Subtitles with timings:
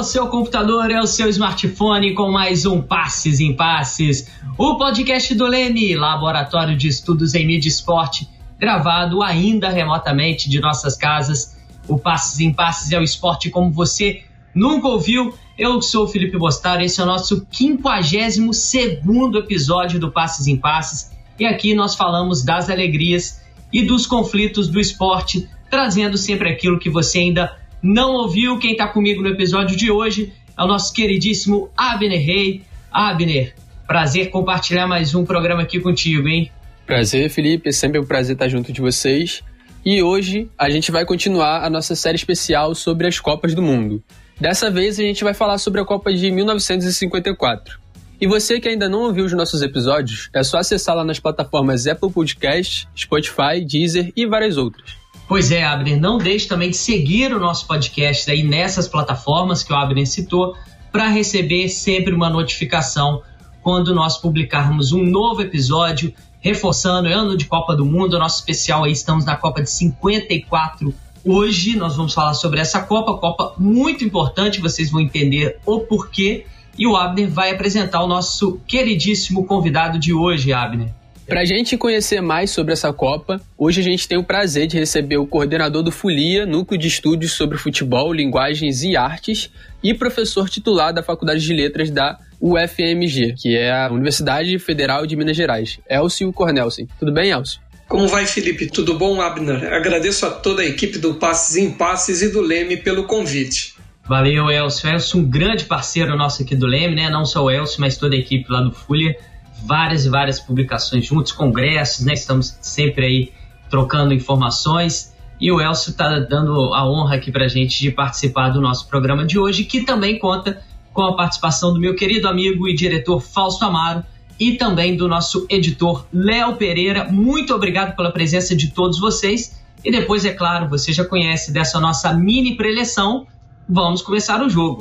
[0.00, 5.44] Ao seu computador, ao seu smartphone com mais um Passes em Passes, o podcast do
[5.44, 8.26] Lene, Laboratório de Estudos em Mídia Esporte,
[8.58, 11.54] gravado ainda remotamente de nossas casas.
[11.86, 14.22] O Passes em Passes é o esporte como você
[14.54, 15.34] nunca ouviu.
[15.58, 20.56] Eu sou o Felipe Bostar, esse é o nosso 52 segundo episódio do Passes em
[20.56, 26.78] Passes e aqui nós falamos das alegrias e dos conflitos do esporte, trazendo sempre aquilo
[26.78, 30.92] que você ainda não ouviu, quem está comigo no episódio de hoje é o nosso
[30.92, 32.62] queridíssimo Abner Rey.
[32.92, 33.54] Abner,
[33.86, 36.50] prazer compartilhar mais um programa aqui contigo, hein?
[36.86, 37.68] Prazer, Felipe.
[37.68, 39.42] É sempre um prazer estar junto de vocês.
[39.84, 44.02] E hoje a gente vai continuar a nossa série especial sobre as Copas do Mundo.
[44.38, 47.80] Dessa vez a gente vai falar sobre a Copa de 1954.
[48.20, 51.86] E você que ainda não ouviu os nossos episódios, é só acessar lá nas plataformas
[51.86, 54.99] Apple Podcast, Spotify, Deezer e várias outras.
[55.30, 59.72] Pois é, Abner, não deixe também de seguir o nosso podcast aí nessas plataformas que
[59.72, 60.56] o Abner citou
[60.90, 63.22] para receber sempre uma notificação
[63.62, 68.82] quando nós publicarmos um novo episódio, reforçando o ano de Copa do Mundo, nosso especial
[68.82, 70.92] aí, estamos na Copa de 54
[71.24, 76.44] Hoje nós vamos falar sobre essa Copa, Copa muito importante, vocês vão entender o porquê.
[76.76, 80.92] E o Abner vai apresentar o nosso queridíssimo convidado de hoje, Abner.
[81.30, 84.76] Para a gente conhecer mais sobre essa Copa, hoje a gente tem o prazer de
[84.76, 89.48] receber o coordenador do Folia, Núcleo de Estudos sobre Futebol, Linguagens e Artes,
[89.80, 95.14] e professor titular da Faculdade de Letras da UFMG, que é a Universidade Federal de
[95.14, 96.88] Minas Gerais, Elcio Cornelsen.
[96.98, 97.60] Tudo bem, Elcio?
[97.86, 98.66] Como vai, Felipe?
[98.66, 99.72] Tudo bom, Abner?
[99.72, 103.76] Agradeço a toda a equipe do Passes em Passes e do Leme pelo convite.
[104.04, 104.90] Valeu, Elcio.
[104.90, 107.08] Elcio, um grande parceiro nosso aqui do Leme, né?
[107.08, 109.16] Não só o Elcio, mas toda a equipe lá do Folia
[109.64, 112.12] várias e várias publicações juntos, congressos, né?
[112.12, 113.32] Estamos sempre aí
[113.68, 115.14] trocando informações.
[115.40, 118.86] E o Elcio está dando a honra aqui para a gente de participar do nosso
[118.88, 120.60] programa de hoje, que também conta
[120.92, 124.04] com a participação do meu querido amigo e diretor Fausto Amaro
[124.38, 127.04] e também do nosso editor Léo Pereira.
[127.10, 129.60] Muito obrigado pela presença de todos vocês.
[129.84, 133.26] E depois, é claro, você já conhece dessa nossa mini preleção.
[133.68, 134.80] Vamos começar o jogo.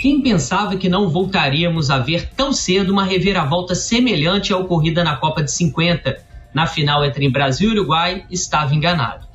[0.00, 5.16] Quem pensava que não voltaríamos a ver tão cedo uma reviravolta semelhante à ocorrida na
[5.16, 6.16] Copa de 50,
[6.54, 9.26] na final entre Brasil e Uruguai, estava enganado.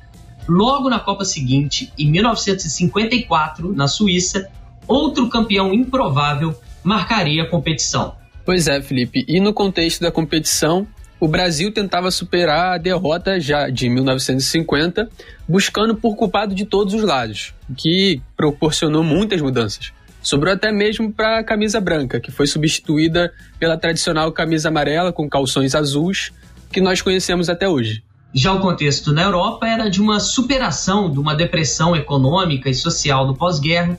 [0.48, 4.50] Logo na Copa seguinte, em 1954, na Suíça,
[4.88, 6.52] outro campeão improvável
[6.82, 8.16] marcaria a competição.
[8.44, 9.24] Pois é, Felipe.
[9.28, 10.84] E no contexto da competição,
[11.20, 15.08] o Brasil tentava superar a derrota já de 1950,
[15.48, 19.94] buscando por culpado de todos os lados, o que proporcionou muitas mudanças.
[20.26, 25.28] Sobrou até mesmo para a camisa branca, que foi substituída pela tradicional camisa amarela com
[25.28, 26.32] calções azuis,
[26.72, 28.02] que nós conhecemos até hoje.
[28.34, 33.24] Já o contexto na Europa era de uma superação de uma depressão econômica e social
[33.24, 33.96] do pós-guerra,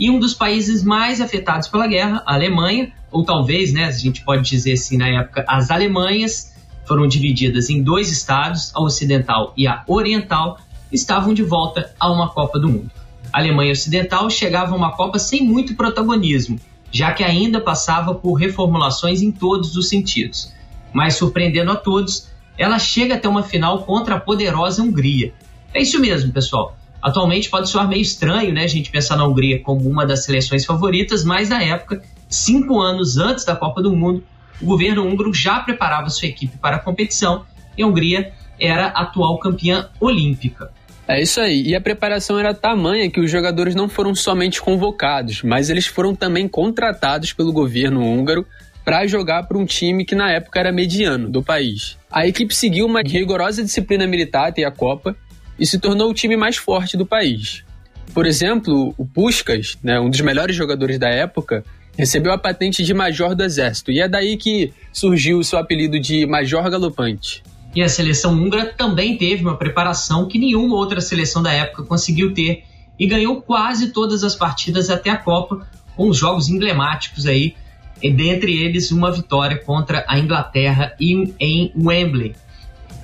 [0.00, 4.24] e um dos países mais afetados pela guerra, a Alemanha, ou talvez, né, a gente
[4.24, 6.54] pode dizer assim na época, as Alemanhas,
[6.86, 10.58] foram divididas em dois estados, a ocidental e a oriental,
[10.90, 12.90] estavam de volta a uma Copa do Mundo.
[13.38, 16.58] Alemanha Ocidental chegava a uma Copa sem muito protagonismo,
[16.90, 20.54] já que ainda passava por reformulações em todos os sentidos.
[20.90, 25.34] Mas surpreendendo a todos, ela chega até uma final contra a poderosa Hungria.
[25.74, 26.78] É isso mesmo, pessoal.
[27.02, 30.64] Atualmente pode soar meio estranho, né, a gente pensar na Hungria como uma das seleções
[30.64, 34.24] favoritas, mas na época, cinco anos antes da Copa do Mundo,
[34.62, 37.44] o governo húngaro já preparava sua equipe para a competição
[37.76, 40.72] e a Hungria era a atual campeã olímpica.
[41.08, 41.62] É isso aí.
[41.62, 46.14] E a preparação era tamanha que os jogadores não foram somente convocados, mas eles foram
[46.14, 48.44] também contratados pelo governo húngaro
[48.84, 51.96] para jogar para um time que na época era mediano do país.
[52.10, 55.16] A equipe seguiu uma rigorosa disciplina militar até a Copa
[55.58, 57.64] e se tornou o time mais forte do país.
[58.12, 61.64] Por exemplo, o Puskas, né, um dos melhores jogadores da época,
[61.96, 65.98] recebeu a patente de Major do Exército, e é daí que surgiu o seu apelido
[65.98, 67.42] de Major Galopante.
[67.76, 72.32] E a seleção húngara também teve uma preparação que nenhuma outra seleção da época conseguiu
[72.32, 72.64] ter
[72.98, 77.54] e ganhou quase todas as partidas até a Copa, com os jogos emblemáticos aí,
[78.00, 82.34] dentre eles uma vitória contra a Inglaterra em, em Wembley.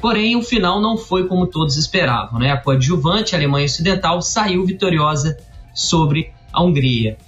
[0.01, 2.41] Porém, o final não foi como todos esperavam.
[2.41, 2.51] Né?
[2.51, 5.37] A coadjuvante a Alemanha Ocidental saiu vitoriosa
[5.75, 7.19] sobre a Hungria.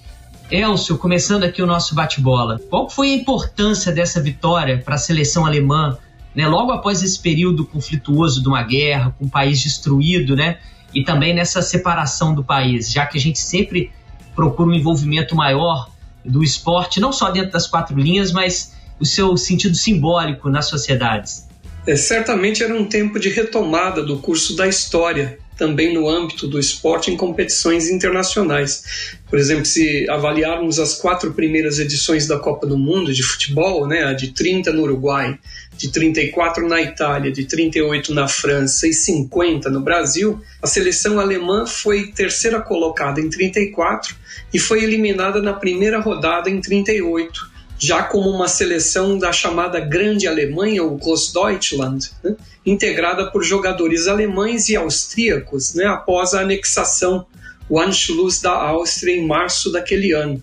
[0.50, 5.44] Elcio, começando aqui o nosso bate-bola, qual foi a importância dessa vitória para a seleção
[5.44, 5.99] alemã
[6.34, 10.58] né, logo após esse período conflituoso de uma guerra, com o país destruído, né,
[10.92, 13.90] e também nessa separação do país, já que a gente sempre
[14.34, 15.90] procura um envolvimento maior
[16.25, 21.48] do esporte, não só dentro das quatro linhas, mas o seu sentido simbólico nas sociedades.
[21.86, 26.58] É, certamente era um tempo de retomada do curso da história, também no âmbito do
[26.58, 29.16] esporte em competições internacionais.
[29.28, 34.04] Por exemplo, se avaliarmos as quatro primeiras edições da Copa do Mundo de futebol, né,
[34.04, 35.38] a de 30 no Uruguai,
[35.76, 41.66] de 34 na Itália, de 38 na França e 50 no Brasil, a seleção alemã
[41.66, 44.14] foi terceira colocada em 34
[44.52, 50.26] e foi eliminada na primeira rodada em 38 já como uma seleção da chamada Grande
[50.26, 57.26] Alemanha, ou Großdeutschland, né, integrada por jogadores alemães e austríacos, né, após a anexação,
[57.69, 60.43] o Anschluss da Áustria em março daquele ano.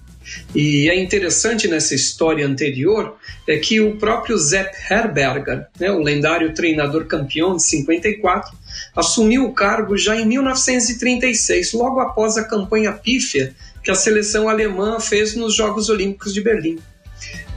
[0.56, 6.54] E é interessante nessa história anterior é que o próprio Sepp Herberger, né, o lendário
[6.54, 8.56] treinador campeão de 54,
[8.96, 13.54] assumiu o cargo já em 1936, logo após a campanha pífia
[13.84, 16.78] que a seleção alemã fez nos Jogos Olímpicos de Berlim.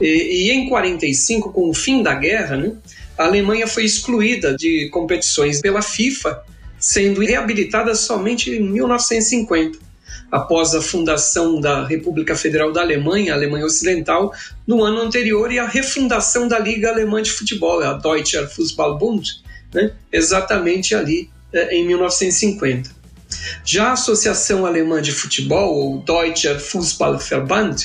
[0.01, 2.73] E, e em 45, com o fim da guerra, né,
[3.17, 6.43] a Alemanha foi excluída de competições pela FIFA,
[6.79, 9.79] sendo reabilitada somente em 1950,
[10.31, 14.33] após a fundação da República Federal da Alemanha, a Alemanha Ocidental,
[14.67, 19.93] no ano anterior e a refundação da Liga Alemã de Futebol, a Deutscher Fußballbund, né,
[20.11, 22.89] exatamente ali eh, em 1950.
[23.63, 27.75] Já a Associação Alemã de Futebol, ou Deutscher Fußballverband,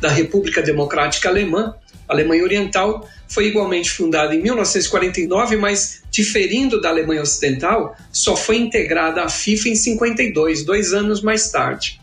[0.00, 1.74] da República Democrática Alemã,
[2.14, 9.22] Alemanha Oriental, foi igualmente fundada em 1949, mas diferindo da Alemanha Ocidental, só foi integrada
[9.22, 12.00] à FIFA em 52, dois anos mais tarde.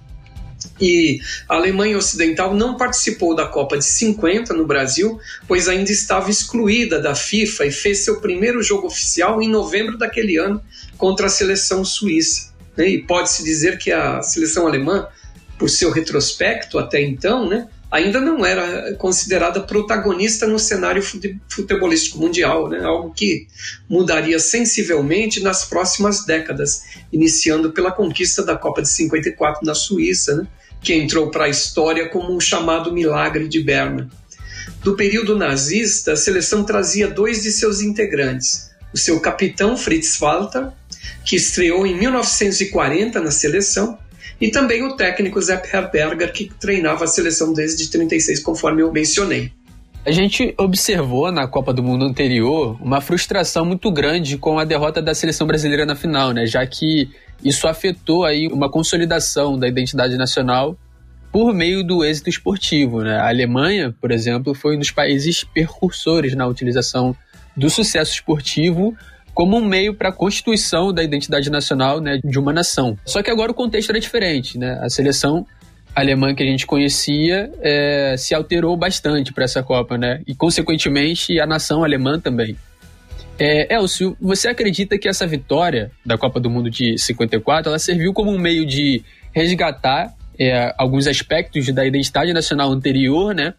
[0.80, 6.30] E a Alemanha Ocidental não participou da Copa de 50 no Brasil, pois ainda estava
[6.30, 10.62] excluída da FIFA e fez seu primeiro jogo oficial em novembro daquele ano
[10.98, 12.52] contra a seleção suíça.
[12.78, 15.08] E pode-se dizer que a seleção alemã,
[15.58, 21.04] por seu retrospecto até então, né, ainda não era considerada protagonista no cenário
[21.50, 22.82] futebolístico mundial, né?
[22.84, 23.48] algo que
[23.90, 30.48] mudaria sensivelmente nas próximas décadas, iniciando pela conquista da Copa de 54 na Suíça, né?
[30.82, 34.10] que entrou para a história como um chamado milagre de Berna.
[34.82, 40.70] Do período nazista, a seleção trazia dois de seus integrantes, o seu capitão Fritz Walter,
[41.26, 44.00] que estreou em 1940 na seleção,
[44.42, 49.52] e também o técnico Zé Herberger, que treinava a seleção desde 36, conforme eu mencionei.
[50.04, 55.00] A gente observou na Copa do Mundo anterior uma frustração muito grande com a derrota
[55.00, 56.48] da seleção brasileira na final, né?
[56.48, 57.08] Já que
[57.44, 60.76] isso afetou aí uma consolidação da identidade nacional
[61.32, 63.18] por meio do êxito esportivo, né?
[63.18, 67.16] A Alemanha, por exemplo, foi um dos países percursores na utilização
[67.56, 68.96] do sucesso esportivo
[69.42, 72.96] como um meio para a constituição da identidade nacional né, de uma nação.
[73.04, 74.56] Só que agora o contexto era diferente.
[74.56, 74.78] Né?
[74.84, 75.48] A seleção
[75.96, 80.22] alemã que a gente conhecia é, se alterou bastante para essa Copa, né?
[80.28, 82.56] E, consequentemente, a nação alemã também.
[83.40, 88.14] É, Elcio, você acredita que essa vitória da Copa do Mundo de 54 ela serviu
[88.14, 89.04] como um meio de
[89.34, 93.56] resgatar é, alguns aspectos da identidade nacional anterior, né?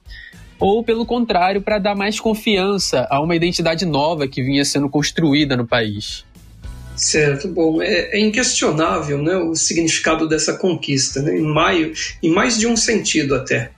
[0.62, 5.56] Ou pelo contrário, para dar mais confiança a uma identidade nova que vinha sendo construída
[5.56, 6.24] no país.
[6.94, 11.92] Certo, bom, é, é inquestionável né, o significado dessa conquista, né, em, maio,
[12.22, 13.72] em mais de um sentido até.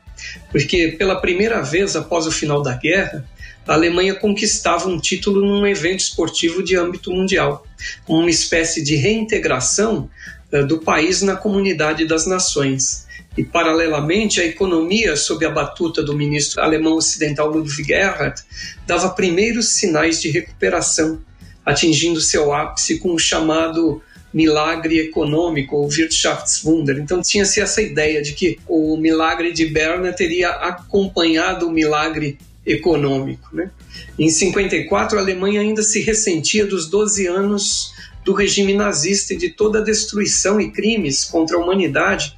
[0.52, 3.26] Porque pela primeira vez após o final da guerra,
[3.66, 7.66] a Alemanha conquistava um título num evento esportivo de âmbito mundial,
[8.06, 10.10] uma espécie de reintegração
[10.52, 13.06] uh, do país na comunidade das nações.
[13.36, 18.40] E, paralelamente, a economia, sob a batuta do ministro alemão ocidental Ludwig Erhard,
[18.86, 21.20] dava primeiros sinais de recuperação,
[21.64, 24.00] atingindo seu ápice com o chamado
[24.32, 26.98] milagre econômico, ou Wirtschaftswunder.
[26.98, 33.48] Então tinha-se essa ideia de que o milagre de Berna teria acompanhado o milagre econômico.
[33.52, 33.70] Né?
[34.18, 37.92] Em 54, a Alemanha ainda se ressentia dos 12 anos
[38.24, 42.34] do regime nazista e de toda a destruição e crimes contra a humanidade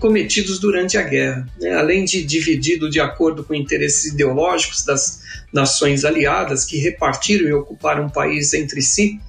[0.00, 1.46] cometidos durante a guerra.
[1.60, 1.72] Né?
[1.74, 5.20] Além de dividido de acordo com interesses ideológicos das
[5.52, 9.20] nações aliadas que repartiram e ocuparam o país entre si,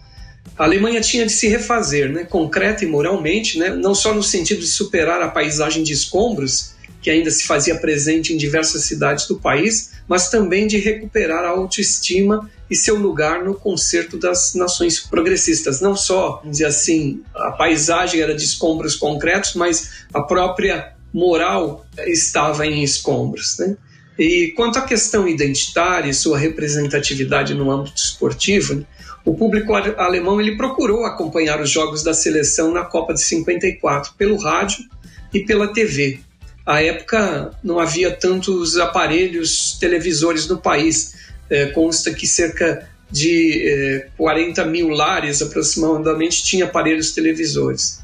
[0.57, 2.23] a Alemanha tinha de se refazer, né?
[2.23, 3.69] concreta e moralmente, né?
[3.69, 8.31] não só no sentido de superar a paisagem de escombros que ainda se fazia presente
[8.31, 13.53] em diversas cidades do país, mas também de recuperar a autoestima e seu lugar no
[13.53, 15.81] concerto das nações progressistas.
[15.81, 21.85] Não só, vamos dizer assim, a paisagem era de escombros concretos, mas a própria moral
[22.07, 23.57] estava em escombros.
[23.59, 23.75] Né?
[24.17, 28.87] E quanto à questão identitária e sua representatividade no âmbito esportivo,
[29.25, 34.37] o público alemão ele procurou acompanhar os jogos da seleção na Copa de 54 pelo
[34.37, 34.85] rádio
[35.33, 36.21] e pela TV.
[36.65, 44.07] À época não havia tantos aparelhos televisores no país, é, consta que cerca de eh,
[44.17, 48.01] 40 mil lares aproximadamente tinha aparelhos televisores.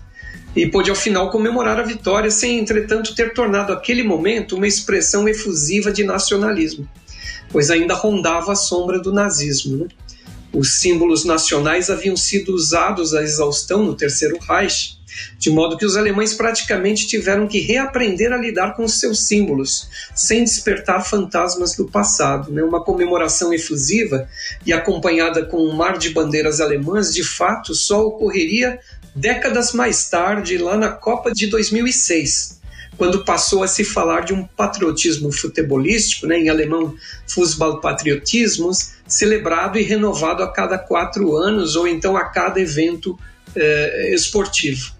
[0.53, 5.27] E pôde ao final comemorar a vitória, sem entretanto ter tornado aquele momento uma expressão
[5.29, 6.87] efusiva de nacionalismo,
[7.49, 9.77] pois ainda rondava a sombra do nazismo.
[9.77, 9.87] Né?
[10.57, 14.97] Os símbolos nacionais haviam sido usados à exaustão no Terceiro Reich,
[15.37, 19.87] de modo que os alemães praticamente tiveram que reaprender a lidar com os seus símbolos,
[20.15, 22.51] sem despertar fantasmas do passado.
[22.51, 22.63] Né?
[22.63, 24.27] Uma comemoração efusiva
[24.65, 28.79] e acompanhada com um mar de bandeiras alemãs, de fato, só ocorreria
[29.15, 32.56] décadas mais tarde, lá na Copa de 2006
[32.97, 36.95] quando passou a se falar de um patriotismo futebolístico, né, em alemão
[37.27, 43.17] Fußballpatriotismus, celebrado e renovado a cada quatro anos ou então a cada evento
[43.55, 44.97] eh, esportivo.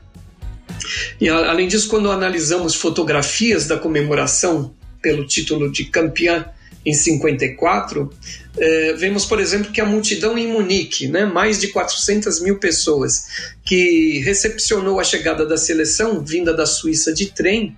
[1.20, 6.46] E além disso, quando analisamos fotografias da comemoração pelo título de campeã
[6.86, 8.10] em 54,
[8.58, 13.54] eh, vemos, por exemplo, que a multidão em Munique, né, mais de 400 mil pessoas,
[13.66, 17.76] que recepcionou a chegada da seleção vinda da Suíça de trem,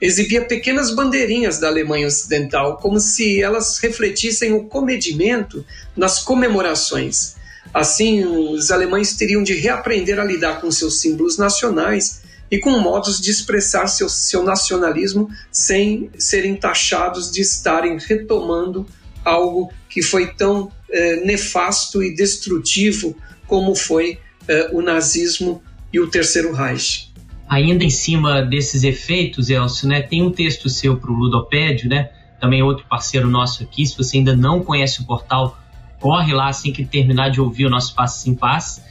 [0.00, 5.64] exibia pequenas bandeirinhas da Alemanha Ocidental, como se elas refletissem o comedimento
[5.96, 7.36] nas comemorações.
[7.72, 13.20] Assim, os alemães teriam de reaprender a lidar com seus símbolos nacionais e com modos
[13.20, 18.86] de expressar seu, seu nacionalismo sem serem taxados de estarem retomando
[19.24, 25.62] algo que foi tão eh, nefasto e destrutivo como foi eh, o nazismo
[25.92, 27.12] e o Terceiro Reich.
[27.48, 32.10] Ainda em cima desses efeitos, Elcio, né, tem um texto seu para o Ludopédio, né,
[32.40, 33.86] também outro parceiro nosso aqui.
[33.86, 35.56] Se você ainda não conhece o portal,
[36.00, 38.84] corre lá assim que terminar de ouvir o nosso Passo em Paz.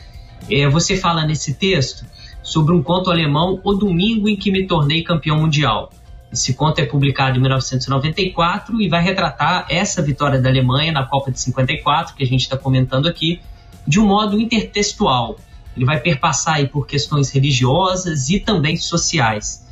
[0.50, 2.06] É, você fala nesse texto
[2.42, 5.92] sobre um conto alemão, O Domingo em que me tornei campeão mundial.
[6.32, 11.32] Esse conto é publicado em 1994 e vai retratar essa vitória da Alemanha na Copa
[11.32, 13.40] de 54, que a gente está comentando aqui,
[13.88, 15.38] de um modo intertextual.
[15.76, 19.66] Ele vai perpassar aí por questões religiosas e também sociais.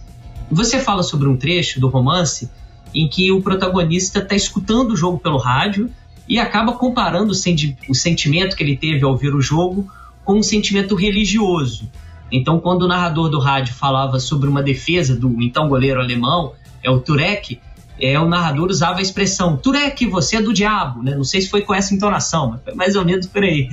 [0.52, 2.50] Você fala sobre um trecho do romance
[2.94, 5.90] em que o protagonista está escutando o jogo pelo rádio
[6.28, 9.90] e acaba comparando o sentimento que ele teve ao ver o jogo
[10.24, 11.90] com um sentimento religioso.
[12.32, 16.90] Então, quando o narrador do rádio falava sobre uma defesa do então goleiro alemão, é
[16.90, 17.60] o Turek,
[18.00, 21.16] é, o narrador usava a expressão Turek, você é do diabo, né?
[21.16, 23.70] Não sei se foi com essa entonação, mas foi mais ou menos por aí.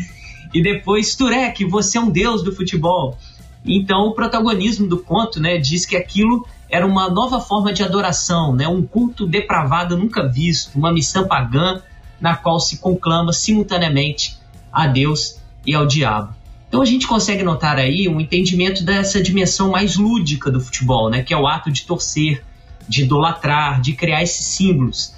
[0.53, 3.17] E depois, Turek, você é um deus do futebol.
[3.65, 8.55] Então, o protagonismo do conto, né, diz que aquilo era uma nova forma de adoração,
[8.55, 11.83] né, um culto depravado nunca visto, uma missão pagã
[12.21, 14.39] na qual se conclama simultaneamente
[14.73, 16.35] a Deus e ao diabo.
[16.69, 21.23] Então a gente consegue notar aí um entendimento dessa dimensão mais lúdica do futebol, né?
[21.23, 22.45] Que é o ato de torcer,
[22.89, 25.15] de idolatrar, de criar esses símbolos.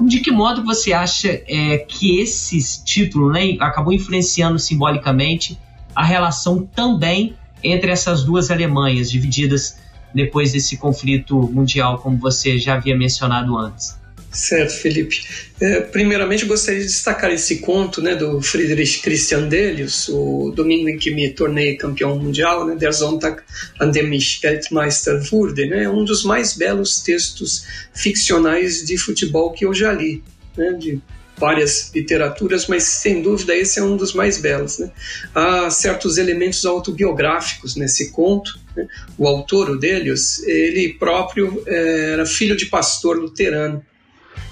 [0.00, 5.58] De que modo você acha é, que esse título né, acabou influenciando simbolicamente
[5.94, 9.78] a relação também entre essas duas Alemanhas divididas
[10.14, 13.98] depois desse conflito mundial, como você já havia mencionado antes?
[14.36, 15.24] Certo, Felipe.
[15.58, 20.98] É, primeiramente, gostaria de destacar esse conto né, do Friedrich Christian Delius, o domingo em
[20.98, 23.40] que me tornei campeão mundial, né, Der Sonntag
[23.80, 25.66] an dem ich Weltmeister wurde.
[25.66, 30.22] Né, um dos mais belos textos ficcionais de futebol que eu já li,
[30.54, 31.00] né, de
[31.38, 34.78] várias literaturas, mas sem dúvida esse é um dos mais belos.
[34.78, 34.90] Né.
[35.34, 38.60] Há certos elementos autobiográficos nesse conto.
[38.76, 38.86] Né.
[39.16, 43.82] O autor, o Delius, ele próprio é, era filho de pastor luterano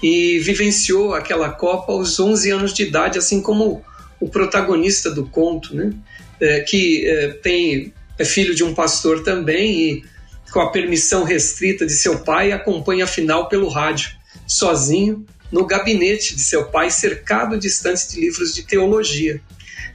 [0.02, 3.82] e vivenciou aquela Copa aos 11 anos de idade, assim como
[4.20, 5.92] o protagonista do conto, né?
[6.40, 10.04] É, que é, tem, é filho de um pastor também e,
[10.52, 14.10] com a permissão restrita de seu pai, acompanha a final pelo rádio,
[14.46, 19.40] sozinho, no gabinete de seu pai, cercado distante de livros de teologia.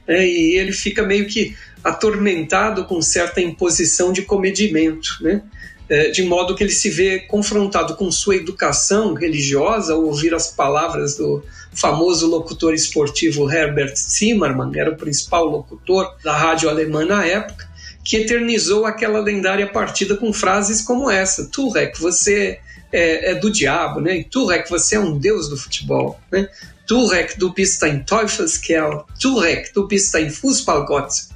[0.08, 1.54] É, e ele fica meio que
[1.84, 5.42] atormentado com certa imposição de comedimento, né?
[5.90, 10.46] É, de modo que ele se vê confrontado com sua educação religiosa ao ouvir as
[10.46, 11.42] palavras do
[11.72, 17.68] famoso locutor esportivo Herbert Zimmermann, era o principal locutor da rádio alemã na época,
[18.04, 22.60] que eternizou aquela lendária partida com frases como essa: Turek, você
[22.92, 24.24] é, é, do diabo, né?
[24.30, 26.48] Turek, você é um deus do futebol, né?
[26.86, 29.04] Turek, du bist ein Teufelskerl.
[29.20, 31.28] Turek, du bist ein Fußballgott.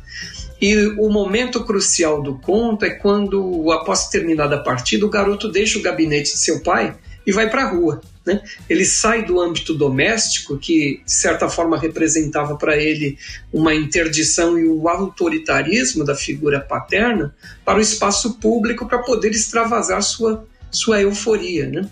[0.65, 5.79] E o momento crucial do conto é quando, após terminada a partida, o garoto deixa
[5.79, 8.01] o gabinete de seu pai e vai para a rua.
[8.25, 8.41] Né?
[8.67, 13.19] Ele sai do âmbito doméstico, que de certa forma representava para ele
[13.53, 20.03] uma interdição e um autoritarismo da figura paterna, para o espaço público para poder extravasar
[20.03, 21.69] sua, sua euforia.
[21.69, 21.87] Né?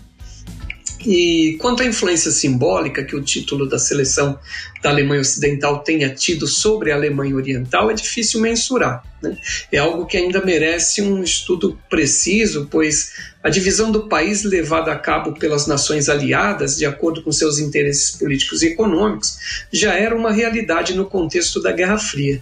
[1.05, 4.39] E quanto à influência simbólica que o título da seleção
[4.81, 9.03] da Alemanha Ocidental tenha tido sobre a Alemanha Oriental, é difícil mensurar.
[9.21, 9.37] Né?
[9.71, 14.97] É algo que ainda merece um estudo preciso, pois a divisão do país levada a
[14.97, 20.31] cabo pelas nações aliadas, de acordo com seus interesses políticos e econômicos, já era uma
[20.31, 22.41] realidade no contexto da Guerra Fria.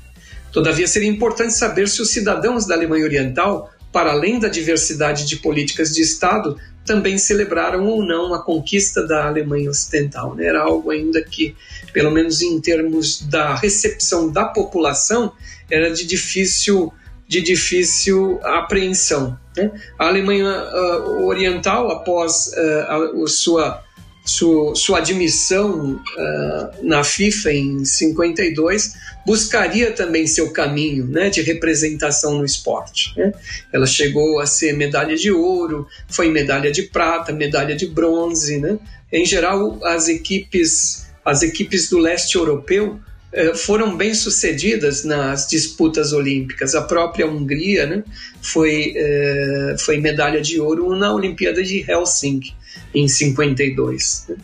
[0.51, 5.37] Todavia, seria importante saber se os cidadãos da Alemanha Oriental para além da diversidade de
[5.37, 6.57] políticas de Estado,
[6.91, 10.35] também celebraram ou não a conquista da Alemanha Ocidental.
[10.35, 10.47] Né?
[10.47, 11.55] Era algo ainda que,
[11.93, 15.31] pelo menos em termos da recepção da população,
[15.69, 16.91] era de difícil,
[17.25, 19.39] de difícil apreensão.
[19.55, 19.71] Né?
[19.97, 23.81] A Alemanha uh, Oriental, após uh, a, a sua
[24.23, 28.93] sua, sua admissão uh, na FIFA em 52,
[29.25, 33.13] buscaria também seu caminho né, de representação no esporte.
[33.17, 33.33] Né?
[33.73, 38.59] Ela chegou a ser medalha de ouro, foi medalha de prata, medalha de bronze.
[38.59, 38.77] Né?
[39.11, 42.99] Em geral, as equipes, as equipes do leste europeu
[43.33, 46.75] uh, foram bem sucedidas nas disputas olímpicas.
[46.75, 48.03] A própria Hungria né,
[48.39, 52.60] foi, uh, foi medalha de ouro na Olimpíada de Helsinki
[52.93, 54.25] em 52.
[54.29, 54.35] Né?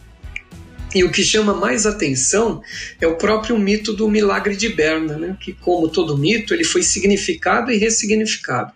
[0.96, 2.62] E o que chama mais atenção
[3.00, 5.38] é o próprio mito do milagre de Berna, né?
[5.40, 8.72] que, como todo mito, ele foi significado e ressignificado.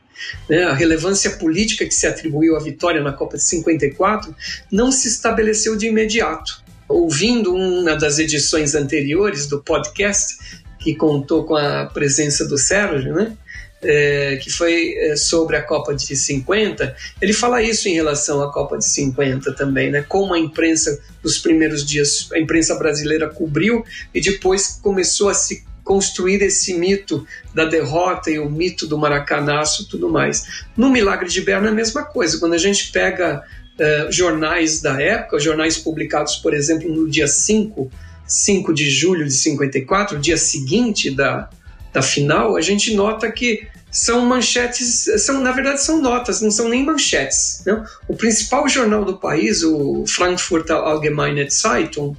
[0.50, 0.63] Né?
[0.63, 4.36] A relevância política que se atribuiu à vitória na Copa de 54
[4.72, 6.62] não se estabeleceu de imediato.
[6.88, 10.38] Ouvindo uma das edições anteriores do podcast,
[10.77, 13.38] que contou com a presença do Sérgio, né?
[13.83, 18.51] É, que foi é, sobre a Copa de 50, ele fala isso em relação à
[18.51, 20.05] Copa de 50 também, né?
[20.07, 23.83] Como a imprensa, nos primeiros dias, a imprensa brasileira cobriu
[24.13, 29.89] e depois começou a se construir esse mito da derrota e o mito do maracanaço
[29.89, 30.63] tudo mais.
[30.77, 32.39] No Milagre de Berna é a mesma coisa.
[32.39, 33.43] Quando a gente pega
[33.79, 37.91] uh, jornais da época, jornais publicados, por exemplo, no dia 5,
[38.27, 41.50] 5 de julho de 54, dia seguinte da,
[41.94, 46.70] da final, a gente nota que são manchetes, são na verdade são notas, não são
[46.70, 47.62] nem manchetes.
[47.66, 47.84] Não?
[48.08, 52.16] O principal jornal do país, o Frankfurter Allgemeine Zeitung,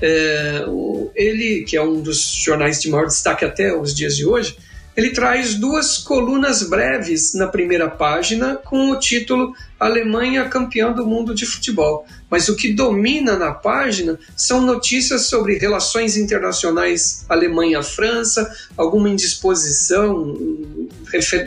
[0.00, 0.64] é,
[1.14, 4.56] ele que é um dos jornais de maior destaque até os dias de hoje,
[4.96, 11.34] ele traz duas colunas breves na primeira página com o título Alemanha campeã do mundo
[11.34, 12.06] de futebol.
[12.30, 20.36] Mas o que domina na página são notícias sobre relações internacionais Alemanha-França, alguma indisposição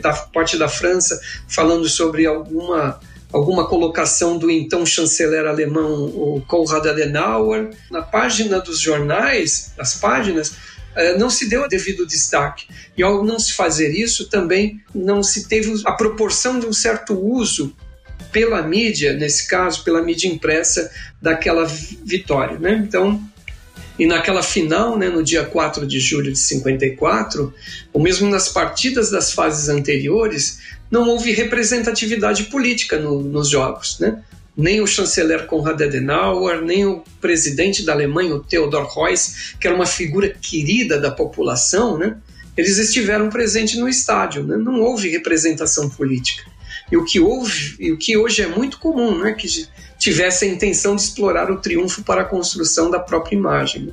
[0.02, 3.00] da parte da França falando sobre alguma
[3.32, 7.72] alguma colocação do então chanceler alemão o Konrad Adenauer.
[7.90, 10.54] Na página dos jornais, as páginas,
[10.96, 12.68] eh, não se deu devido destaque.
[12.96, 17.20] E ao não se fazer isso, também não se teve a proporção de um certo
[17.20, 17.76] uso
[18.34, 20.92] pela mídia, nesse caso, pela mídia impressa,
[21.22, 22.60] daquela vitória.
[22.60, 22.84] Né?
[22.86, 23.22] Então,
[23.98, 27.54] e naquela final, né, no dia 4 de julho de 54,
[27.94, 34.00] ou mesmo nas partidas das fases anteriores, não houve representatividade política no, nos jogos.
[34.00, 34.22] Né?
[34.56, 39.76] nem o chanceler Konrad Adenauer, nem o presidente da Alemanha, o Theodor Heuss, que era
[39.76, 42.18] uma figura querida da população, né?
[42.56, 44.56] eles estiveram presentes no estádio, né?
[44.56, 46.44] não houve representação política.
[46.94, 49.34] E o que houve, e o que hoje é muito comum, né?
[49.34, 49.48] que
[49.98, 53.92] tivesse a intenção de explorar o triunfo para a construção da própria imagem.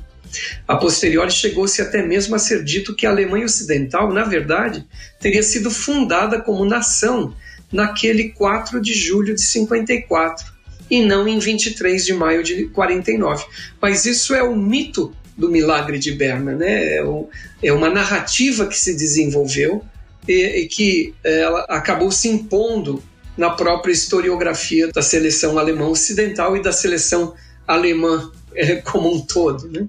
[0.67, 4.85] A posteriori chegou-se até mesmo a ser dito que a Alemanha Ocidental, na verdade,
[5.19, 7.33] teria sido fundada como nação
[7.71, 10.53] naquele 4 de julho de 54
[10.87, 13.43] e não em 23 de maio de 49.
[13.81, 16.97] Mas isso é o mito do milagre de Berna, né?
[16.97, 17.27] É, o,
[17.63, 19.83] é uma narrativa que se desenvolveu
[20.27, 23.01] e, e que ela acabou se impondo
[23.37, 27.33] na própria historiografia da seleção alemã ocidental e da seleção
[27.67, 29.87] alemã é, como um todo, né?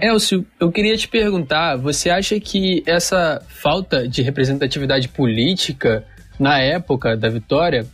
[0.00, 6.06] Elcio, eu queria te perguntar, você acha que essa falta de representatividade política
[6.38, 7.86] na época da vitória,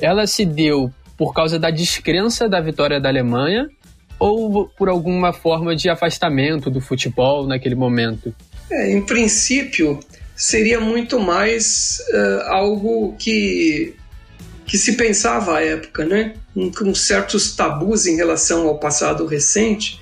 [0.00, 3.68] ela se deu por causa da descrença da vitória da Alemanha
[4.18, 8.34] ou por alguma forma de afastamento do futebol naquele momento?
[8.72, 10.00] É, em princípio,
[10.40, 13.94] seria muito mais uh, algo que,
[14.66, 16.32] que se pensava à época, né?
[16.78, 20.00] com certos tabus em relação ao passado recente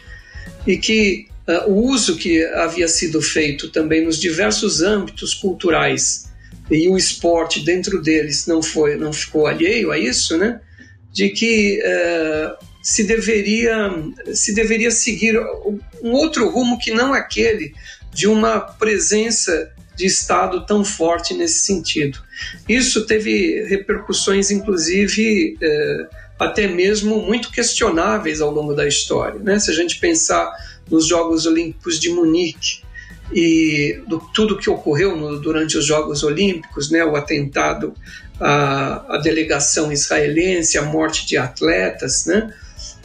[0.65, 6.31] e que uh, o uso que havia sido feito também nos diversos âmbitos culturais
[6.71, 10.61] e o esporte dentro deles não foi não ficou alheio a isso, né?
[11.13, 13.91] De que uh, se deveria
[14.33, 15.37] se deveria seguir
[16.01, 17.75] um outro rumo que não aquele
[18.15, 22.21] de uma presença de Estado tão forte nesse sentido.
[22.69, 26.07] Isso teve repercussões, inclusive, uh,
[26.39, 29.41] até mesmo muito questionáveis ao longo da história.
[29.41, 29.59] Né?
[29.59, 30.49] Se a gente pensar
[30.89, 32.83] nos Jogos Olímpicos de Munique
[33.33, 37.05] e do, tudo que ocorreu no, durante os Jogos Olímpicos, né?
[37.05, 37.93] o atentado
[38.39, 42.55] à, à delegação israelense, a morte de atletas, né?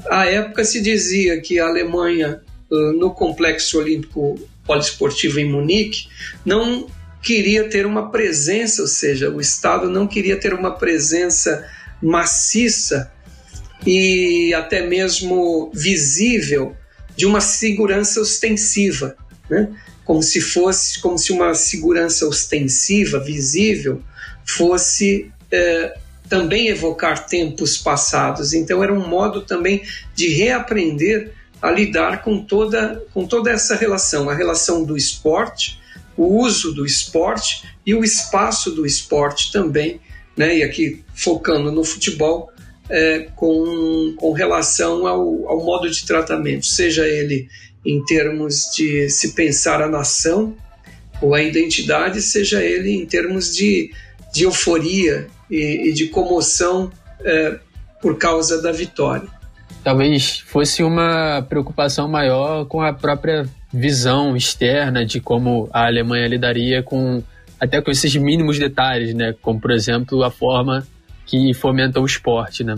[0.07, 6.07] À época se dizia que a Alemanha, no complexo olímpico poliesportivo em Munique,
[6.45, 6.87] não
[7.21, 11.65] queria ter uma presença, ou seja, o Estado não queria ter uma presença
[12.01, 13.11] maciça
[13.85, 16.75] e até mesmo visível
[17.15, 19.15] de uma segurança ostensiva,
[19.49, 19.69] né?
[20.03, 24.01] como se fosse, como se uma segurança ostensiva, visível,
[24.45, 25.97] fosse é,
[26.27, 28.53] também evocar tempos passados.
[28.53, 29.83] Então era um modo também
[30.15, 35.79] de reaprender a lidar com toda, com toda essa relação, a relação do esporte,
[36.17, 40.01] o uso do esporte e o espaço do esporte também,
[40.35, 40.57] né?
[40.57, 42.51] e aqui focando no futebol,
[42.89, 47.47] é, com, com relação ao, ao modo de tratamento, seja ele
[47.85, 50.57] em termos de se pensar a nação
[51.21, 53.89] ou a identidade, seja ele em termos de,
[54.33, 57.57] de euforia e, e de comoção é,
[58.01, 59.29] por causa da vitória.
[59.83, 66.81] Talvez fosse uma preocupação maior com a própria visão externa de como a Alemanha lidaria
[66.81, 67.21] com
[67.59, 69.33] até com esses mínimos detalhes, né?
[69.41, 70.85] Como por exemplo a forma
[71.25, 72.75] que fomenta o esporte, né?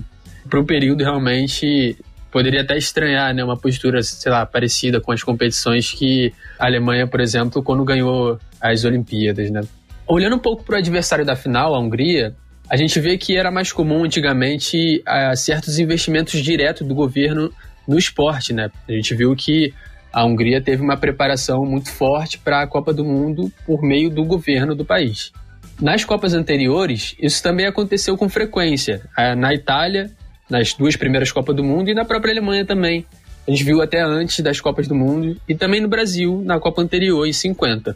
[0.50, 1.98] Para o período realmente
[2.32, 7.08] poderia até estranhar, né, uma postura, sei lá, parecida com as competições que a Alemanha,
[7.08, 9.62] por exemplo, quando ganhou as Olimpíadas, né?
[10.06, 12.36] Olhando um pouco para o adversário da final, a Hungria,
[12.70, 17.52] a gente vê que era mais comum antigamente a, certos investimentos diretos do governo
[17.88, 18.70] no esporte, né?
[18.88, 19.74] A gente viu que
[20.12, 24.24] a Hungria teve uma preparação muito forte para a Copa do Mundo por meio do
[24.24, 25.32] governo do país.
[25.80, 29.02] Nas Copas anteriores, isso também aconteceu com frequência.
[29.38, 30.10] Na Itália,
[30.50, 33.06] nas duas primeiras Copas do Mundo, e na própria Alemanha também.
[33.48, 36.82] A gente viu até antes das Copas do Mundo, e também no Brasil, na Copa
[36.82, 37.96] anterior, em 50.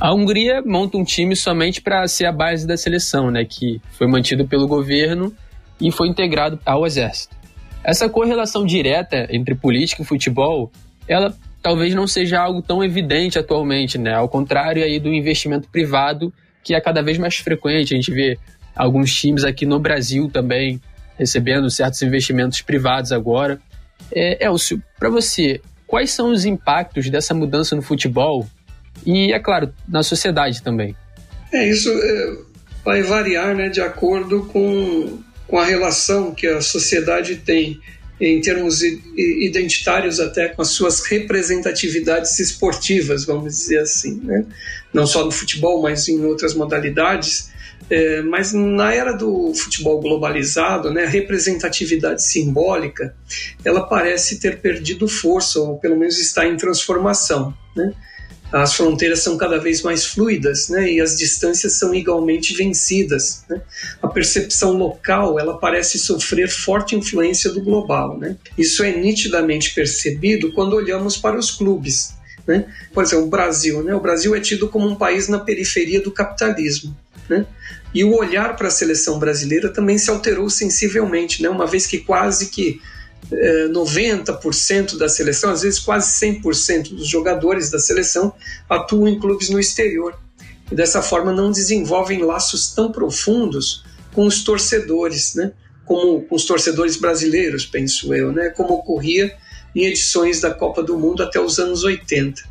[0.00, 4.06] A Hungria monta um time somente para ser a base da seleção, né, que foi
[4.06, 5.34] mantido pelo governo
[5.80, 7.36] e foi integrado ao exército.
[7.82, 10.72] Essa correlação direta entre política e futebol,
[11.06, 14.14] ela talvez não seja algo tão evidente atualmente, né?
[14.14, 17.92] Ao contrário aí do investimento privado, que é cada vez mais frequente.
[17.92, 18.38] A gente vê
[18.74, 20.80] alguns times aqui no Brasil também
[21.18, 23.60] recebendo certos investimentos privados agora.
[24.10, 28.46] É, Elcio, para você, quais são os impactos dessa mudança no futebol
[29.04, 30.96] e, é claro, na sociedade também.
[31.52, 32.36] É, isso é,
[32.84, 37.80] vai variar né, de acordo com, com a relação que a sociedade tem
[38.20, 44.46] em termos identitários até com as suas representatividades esportivas, vamos dizer assim, né?
[44.92, 47.52] não só no futebol, mas em outras modalidades.
[47.90, 53.14] É, mas na era do futebol globalizado, né, a representatividade simbólica
[53.62, 57.52] ela parece ter perdido força, ou pelo menos está em transformação.
[57.76, 57.92] Né?
[58.62, 63.44] As fronteiras são cada vez mais fluidas né, e as distâncias são igualmente vencidas.
[63.50, 63.60] Né?
[64.00, 68.16] A percepção local ela parece sofrer forte influência do global.
[68.16, 68.36] Né?
[68.56, 72.14] Isso é nitidamente percebido quando olhamos para os clubes.
[72.46, 72.66] Né?
[72.92, 73.82] Por exemplo, o Brasil.
[73.82, 73.92] Né?
[73.92, 76.96] O Brasil é tido como um país na periferia do capitalismo.
[77.28, 77.44] Né?
[77.92, 81.48] E o olhar para a seleção brasileira também se alterou sensivelmente, né?
[81.48, 82.80] uma vez que quase que
[83.72, 88.34] 90% da seleção, às vezes quase 100% dos jogadores da seleção
[88.68, 90.18] atuam em clubes no exterior.
[90.70, 95.52] E dessa forma não desenvolvem laços tão profundos com os torcedores, né?
[95.84, 98.48] como com os torcedores brasileiros, penso eu, né?
[98.50, 99.36] como ocorria
[99.74, 102.42] em edições da Copa do Mundo até os anos 80.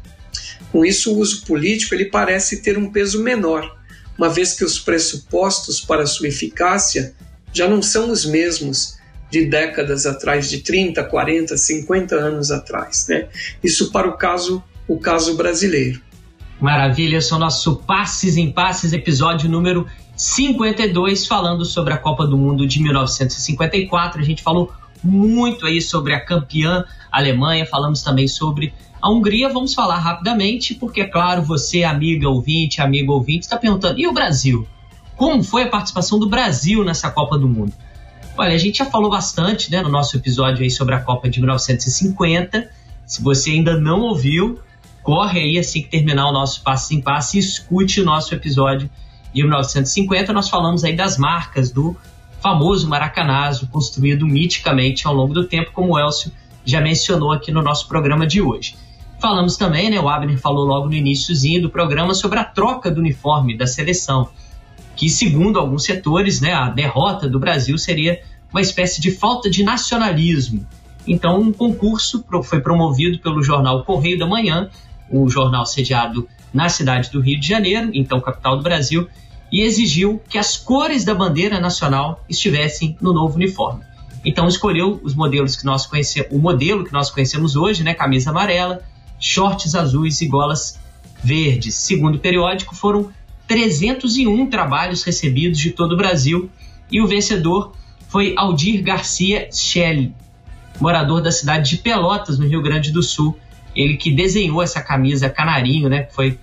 [0.71, 3.77] Com isso, o uso político ele parece ter um peso menor,
[4.17, 7.15] uma vez que os pressupostos para sua eficácia
[7.51, 8.97] já não são os mesmos
[9.33, 13.07] de décadas atrás, de 30, 40, 50 anos atrás.
[13.09, 13.27] Né?
[13.63, 15.99] Isso para o caso, o caso brasileiro.
[16.61, 22.27] Maravilha, esse é o nosso Passes em Passes, episódio número 52, falando sobre a Copa
[22.27, 24.21] do Mundo de 1954.
[24.21, 24.71] A gente falou
[25.03, 29.49] muito aí sobre a campeã Alemanha, falamos também sobre a Hungria.
[29.49, 34.13] Vamos falar rapidamente, porque, é claro, você, amiga ouvinte, amigo ouvinte, está perguntando: e o
[34.13, 34.67] Brasil?
[35.15, 37.73] Como foi a participação do Brasil nessa Copa do Mundo?
[38.35, 41.39] Olha, a gente já falou bastante né, no nosso episódio aí sobre a Copa de
[41.39, 42.67] 1950.
[43.05, 44.59] Se você ainda não ouviu,
[45.03, 48.89] corre aí assim que terminar o nosso passo em passo e escute o nosso episódio
[49.31, 50.33] de 1950.
[50.33, 51.95] Nós falamos aí das marcas do
[52.41, 56.31] famoso Maracanazo, construído miticamente ao longo do tempo, como o Elcio
[56.65, 58.75] já mencionou aqui no nosso programa de hoje.
[59.19, 62.99] Falamos também, né, o Abner falou logo no iníciozinho do programa sobre a troca do
[62.99, 64.29] uniforme da seleção
[64.95, 69.63] que, segundo alguns setores, né, a derrota do Brasil seria uma espécie de falta de
[69.63, 70.65] nacionalismo.
[71.07, 74.69] Então, um concurso foi promovido pelo jornal Correio da Manhã,
[75.09, 79.07] o jornal sediado na cidade do Rio de Janeiro, então capital do Brasil,
[79.51, 83.83] e exigiu que as cores da bandeira nacional estivessem no novo uniforme.
[84.23, 88.29] Então escolheu os modelos que nós conhecemos, o modelo que nós conhecemos hoje, né, camisa
[88.29, 88.81] amarela,
[89.19, 90.79] shorts azuis e golas
[91.23, 91.75] verdes.
[91.75, 93.09] Segundo o periódico, foram
[93.47, 96.49] 301 trabalhos recebidos de todo o Brasil
[96.91, 97.73] e o vencedor
[98.07, 100.11] foi Aldir Garcia Schell,
[100.79, 103.37] morador da cidade de Pelotas, no Rio Grande do Sul.
[103.75, 106.37] Ele que desenhou essa camisa canarinho, né, que foi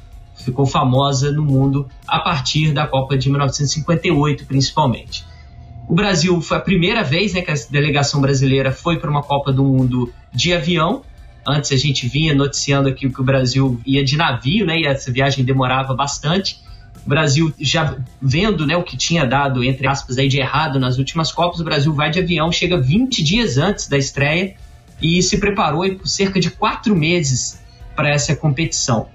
[0.45, 5.25] ficou famosa no mundo a partir da Copa de 1958, principalmente.
[5.89, 9.53] O Brasil foi a primeira vez né, que a delegação brasileira foi para uma Copa
[9.53, 11.03] do Mundo de avião.
[11.47, 15.13] Antes a gente vinha noticiando aqui que o Brasil ia de navio, né, e essa
[15.13, 16.61] viagem demorava bastante.
[17.05, 20.99] O Brasil já vendo né, o que tinha dado, entre aspas, aí de errado nas
[20.99, 24.55] últimas Copas, o Brasil vai de avião, chega 20 dias antes da estreia
[25.01, 27.61] e se preparou por cerca de quatro meses
[27.97, 29.09] para essa competição.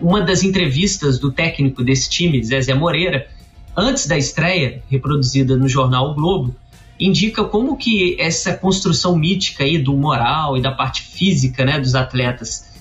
[0.00, 3.28] Uma das entrevistas do técnico desse time, Zezé Moreira,
[3.76, 6.54] antes da estreia, reproduzida no jornal o Globo,
[6.98, 11.94] indica como que essa construção mítica aí do moral e da parte física né, dos
[11.94, 12.74] atletas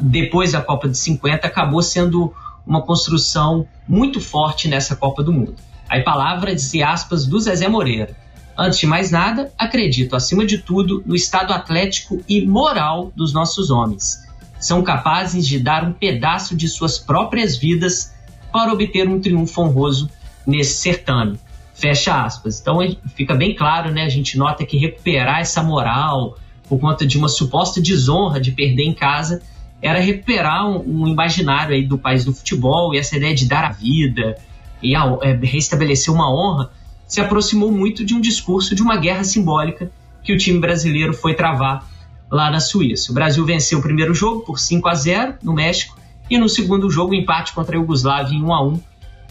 [0.00, 2.32] depois da Copa de 50 acabou sendo
[2.68, 5.54] uma construção muito forte nessa Copa do Mundo.
[5.88, 8.14] Aí palavras e aspas do Zezé Moreira.
[8.56, 13.70] Antes de mais nada, acredito, acima de tudo, no estado atlético e moral dos nossos
[13.70, 14.22] homens.
[14.60, 18.12] São capazes de dar um pedaço de suas próprias vidas
[18.52, 20.10] para obter um triunfo honroso
[20.46, 21.38] nesse certame.
[21.72, 22.60] Fecha aspas.
[22.60, 22.80] Então
[23.14, 24.02] fica bem claro, né?
[24.02, 26.36] A gente nota que recuperar essa moral
[26.68, 29.40] por conta de uma suposta desonra de perder em casa
[29.80, 33.64] era recuperar um, um, imaginário aí do país do futebol e essa ideia de dar
[33.64, 34.36] a vida
[34.82, 36.70] e a, é, restabelecer uma honra
[37.06, 39.90] se aproximou muito de um discurso de uma guerra simbólica
[40.22, 41.88] que o time brasileiro foi travar
[42.30, 43.10] lá na Suíça.
[43.10, 45.96] O Brasil venceu o primeiro jogo por 5 a 0 no México
[46.28, 48.80] e no segundo jogo empate contra a Iugoslávia em 1 a 1.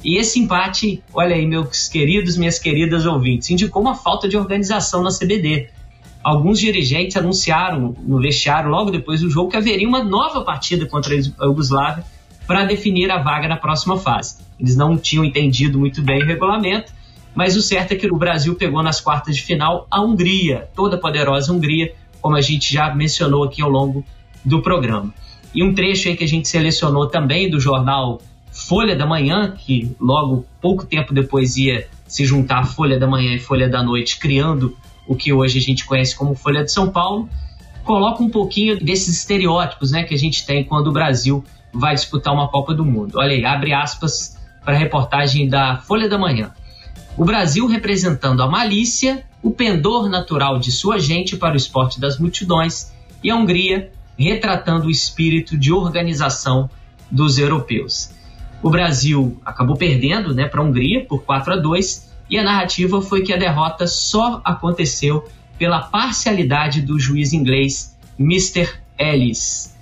[0.04, 5.04] E esse empate, olha aí, meus queridos, minhas queridas ouvintes, indicou uma falta de organização
[5.04, 5.70] na CBD
[6.28, 11.16] alguns dirigentes anunciaram no vestiário, logo depois do jogo, que haveria uma nova partida contra
[11.16, 12.04] a Yugoslávia
[12.46, 14.36] para definir a vaga na próxima fase.
[14.60, 16.92] Eles não tinham entendido muito bem o regulamento,
[17.34, 20.98] mas o certo é que o Brasil pegou nas quartas de final a Hungria, toda
[20.98, 24.04] poderosa Hungria, como a gente já mencionou aqui ao longo
[24.44, 25.14] do programa.
[25.56, 28.20] E um trecho aí que a gente selecionou também do jornal
[28.52, 33.40] Folha da Manhã, que logo pouco tempo depois ia se juntar Folha da Manhã e
[33.40, 34.76] Folha da Noite, criando
[35.08, 37.30] o que hoje a gente conhece como Folha de São Paulo,
[37.84, 41.44] coloca um pouquinho desses estereótipos né, que a gente tem quando o Brasil
[41.74, 43.18] vai disputar uma Copa do Mundo.
[43.18, 46.52] Olha aí, abre aspas para a reportagem da Folha da Manhã.
[47.18, 52.20] O Brasil representando a malícia, o pendor natural de sua gente para o esporte das
[52.20, 52.92] multidões,
[53.24, 56.70] e a Hungria retratando o espírito de organização
[57.10, 58.12] dos europeus.
[58.62, 63.02] O Brasil acabou perdendo né, para a Hungria por 4 a 2 e a narrativa
[63.02, 68.70] foi que a derrota só aconteceu pela parcialidade do juiz inglês Mr.
[68.98, 69.76] Ellis.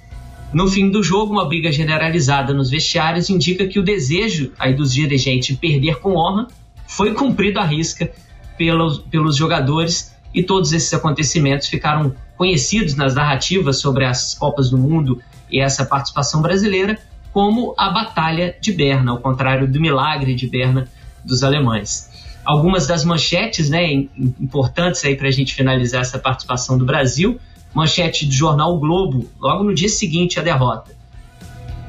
[0.53, 4.93] No fim do jogo, uma briga generalizada nos vestiários indica que o desejo aí dos
[4.93, 6.47] dirigentes de perder com honra
[6.88, 8.12] foi cumprido à risca
[8.58, 14.77] pelos, pelos jogadores e todos esses acontecimentos ficaram conhecidos nas narrativas sobre as Copas do
[14.77, 16.99] Mundo e essa participação brasileira
[17.34, 20.88] como a Batalha de Berna, ao contrário do milagre de Berna
[21.23, 22.14] dos alemães
[22.45, 23.91] algumas das manchetes né,
[24.39, 27.39] importantes aí para a gente finalizar essa participação do Brasil.
[27.73, 30.95] Manchete do jornal o Globo, logo no dia seguinte à derrota.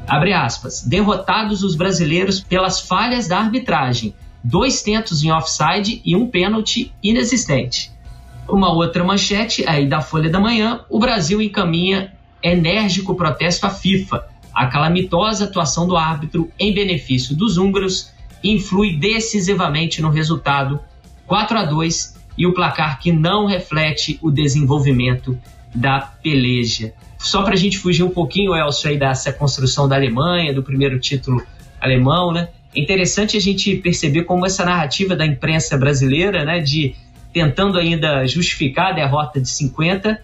[0.09, 0.83] Abre aspas.
[0.83, 4.15] Derrotados os brasileiros pelas falhas da arbitragem.
[4.43, 7.93] Dois tentos em offside e um pênalti inexistente.
[8.49, 10.81] Uma outra manchete aí da Folha da Manhã.
[10.89, 14.25] O Brasil encaminha enérgico protesto à FIFA.
[14.55, 18.13] A calamitosa atuação do árbitro em benefício dos húngaros
[18.51, 20.81] influi decisivamente no resultado
[21.27, 25.39] 4 a 2 e o placar que não reflete o desenvolvimento
[25.75, 26.93] da peleja.
[27.19, 30.99] Só para a gente fugir um pouquinho, Elcio, aí dessa construção da Alemanha, do primeiro
[30.99, 31.43] título
[31.81, 32.49] alemão, né?
[32.75, 36.95] É interessante a gente perceber como essa narrativa da imprensa brasileira, né, de
[37.33, 40.21] tentando ainda justificar a derrota de 50,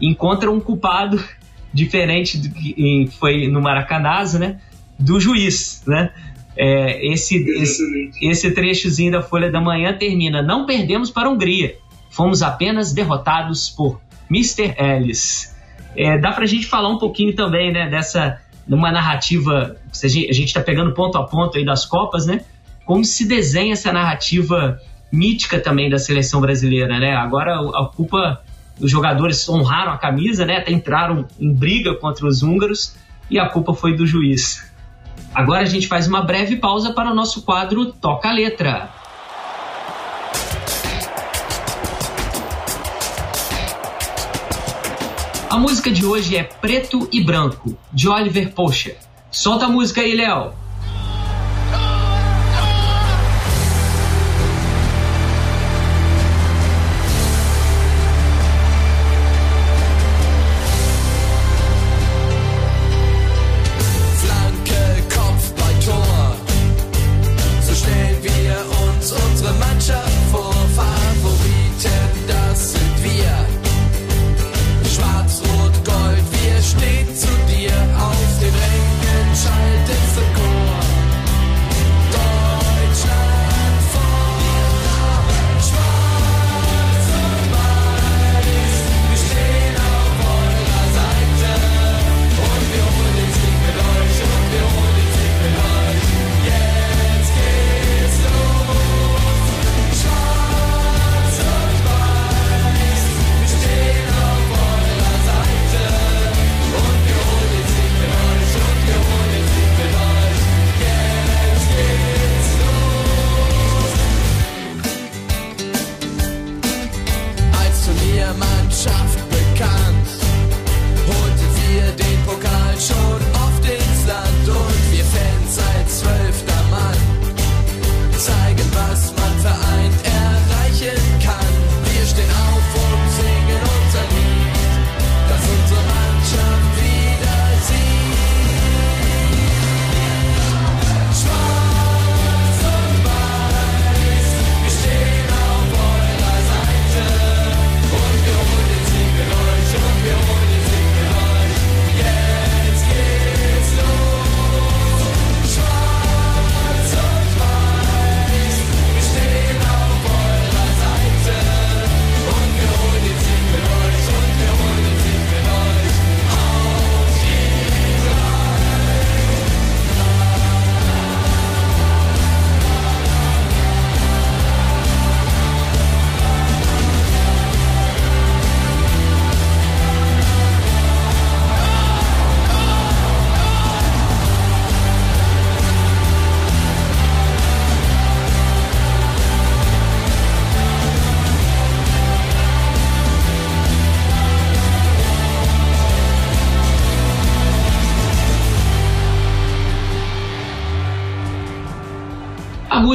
[0.00, 1.22] encontra um culpado
[1.72, 4.60] diferente do que foi no Maracanã, né,
[4.98, 6.10] do juiz, né?
[6.56, 11.76] É, esse, esse, esse trechozinho da Folha da Manhã termina: Não perdemos para a Hungria,
[12.10, 14.74] fomos apenas derrotados por Mr.
[14.78, 15.54] Ellis.
[15.96, 20.46] É, dá para a gente falar um pouquinho também né, dessa numa narrativa, a gente
[20.46, 22.44] está pegando ponto a ponto aí das Copas, né?
[22.84, 24.80] Como se desenha essa narrativa
[25.12, 27.14] mítica também da seleção brasileira, né?
[27.14, 28.42] Agora a culpa
[28.80, 30.58] os jogadores honraram a camisa, né?
[30.58, 32.96] Até entraram em briga contra os húngaros
[33.30, 34.65] e a culpa foi do juiz.
[35.34, 38.90] Agora a gente faz uma breve pausa para o nosso quadro Toca a Letra.
[45.48, 48.98] A música de hoje é Preto e Branco, de Oliver Pocher.
[49.30, 50.65] Solta a música aí, Léo!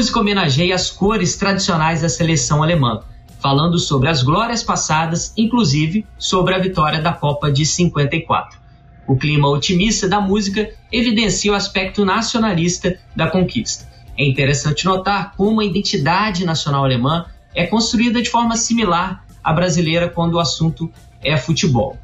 [0.02, 3.02] Música homenageia as cores tradicionais da seleção alemã,
[3.40, 8.58] falando sobre as glórias passadas, inclusive sobre a vitória da Copa de 54.
[9.08, 13.88] O clima otimista da música evidencia o aspecto nacionalista da conquista.
[14.18, 20.10] É interessante notar como a identidade nacional alemã é construída de forma similar à brasileira
[20.10, 20.92] quando o assunto
[21.24, 21.96] é futebol.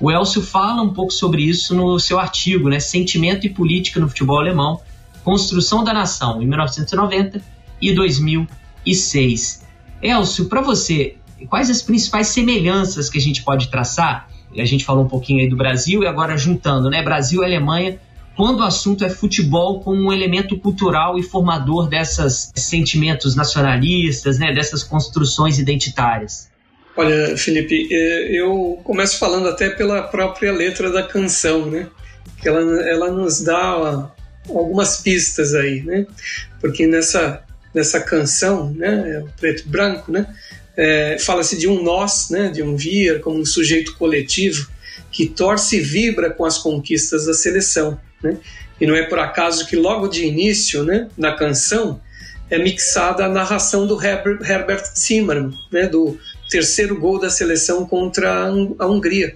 [0.00, 4.08] O Elcio fala um pouco sobre isso no seu artigo, né, Sentimento e Política no
[4.08, 4.80] Futebol Alemão,
[5.24, 7.40] Construção da Nação, em 1990
[7.80, 9.64] e 2006.
[10.02, 11.16] Elcio, para você,
[11.48, 14.28] quais as principais semelhanças que a gente pode traçar?
[14.56, 17.02] A gente falou um pouquinho aí do Brasil e agora juntando, né?
[17.02, 17.98] Brasil e Alemanha,
[18.36, 24.52] quando o assunto é futebol como um elemento cultural e formador desses sentimentos nacionalistas, né?
[24.52, 26.50] Dessas construções identitárias.
[26.96, 31.88] Olha, Felipe, é, eu começo falando até pela própria letra da canção, né?
[32.40, 34.12] Que ela, ela nos dá
[34.48, 36.06] algumas pistas aí, né?
[36.60, 37.42] Porque nessa,
[37.74, 40.26] nessa canção, né, é o preto e branco, né?
[40.76, 44.68] É, Fala-se de um nós, né, de um via, como um sujeito coletivo
[45.10, 47.98] que torce e vibra com as conquistas da seleção.
[48.20, 48.36] Né?
[48.80, 52.00] E não é por acaso que logo de início, né, na canção,
[52.50, 56.18] é mixada a narração do Herbert Zimmermann, né, do
[56.48, 59.34] terceiro gol da seleção contra a Hungria,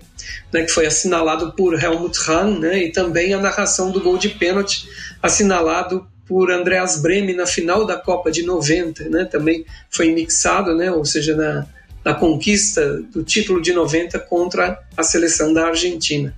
[0.53, 4.29] né, que foi assinalado por Helmut Hahn, né, e também a narração do gol de
[4.29, 4.89] pênalti
[5.23, 10.91] assinalado por Andreas Breme na final da Copa de 90, né, também foi mixado, né,
[10.93, 11.67] ou seja, na,
[12.05, 16.35] na conquista do título de 90 contra a seleção da Argentina.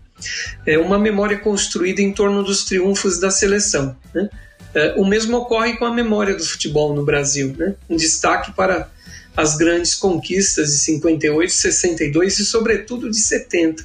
[0.67, 3.97] É uma memória construída em torno dos triunfos da seleção.
[4.15, 4.29] Né?
[4.75, 7.75] É, o mesmo ocorre com a memória do futebol no Brasil, né?
[7.89, 8.89] um destaque para
[9.41, 13.85] as grandes conquistas de 58, 62 e, sobretudo, de 70.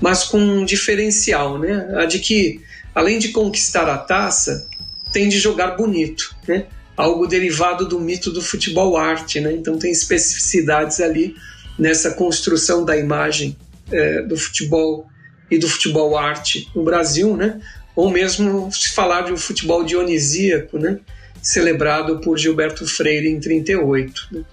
[0.00, 1.88] Mas com um diferencial, né?
[1.96, 2.60] a de que,
[2.94, 4.68] além de conquistar a taça,
[5.12, 6.36] tem de jogar bonito.
[6.46, 6.66] Né?
[6.98, 9.52] algo derivado do mito do futebol arte, né?
[9.52, 11.36] Então tem especificidades ali
[11.78, 13.56] nessa construção da imagem
[13.92, 15.06] é, do futebol
[15.48, 17.60] e do futebol arte no Brasil, né?
[17.94, 20.98] Ou mesmo se falar de um futebol dionisíaco, né?
[21.42, 24.28] Celebrado por Gilberto Freire em 38.
[24.32, 24.44] Né?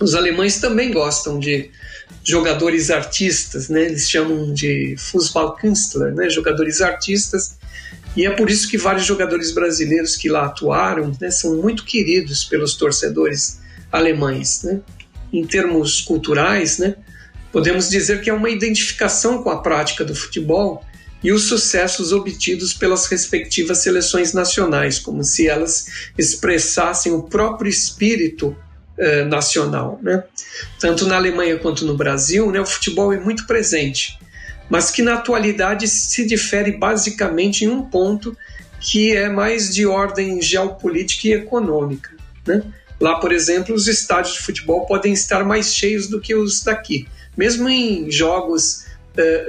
[0.00, 1.70] Os alemães também gostam de
[2.24, 3.86] jogadores artistas, né?
[3.86, 6.28] Eles chamam de Fußballkünstler, né?
[6.28, 7.56] Jogadores artistas.
[8.16, 12.44] E é por isso que vários jogadores brasileiros que lá atuaram né, são muito queridos
[12.44, 13.60] pelos torcedores
[13.92, 14.80] alemães, né?
[15.32, 16.96] Em termos culturais, né?
[17.52, 20.84] Podemos dizer que é uma identificação com a prática do futebol
[21.26, 28.56] e os sucessos obtidos pelas respectivas seleções nacionais, como se elas expressassem o próprio espírito
[28.96, 29.98] eh, nacional.
[30.00, 30.22] Né?
[30.78, 34.16] Tanto na Alemanha quanto no Brasil, né, o futebol é muito presente,
[34.70, 38.36] mas que na atualidade se difere basicamente em um ponto
[38.78, 42.10] que é mais de ordem geopolítica e econômica.
[42.46, 42.62] Né?
[43.00, 47.08] Lá, por exemplo, os estádios de futebol podem estar mais cheios do que os daqui
[47.36, 48.86] mesmo em jogos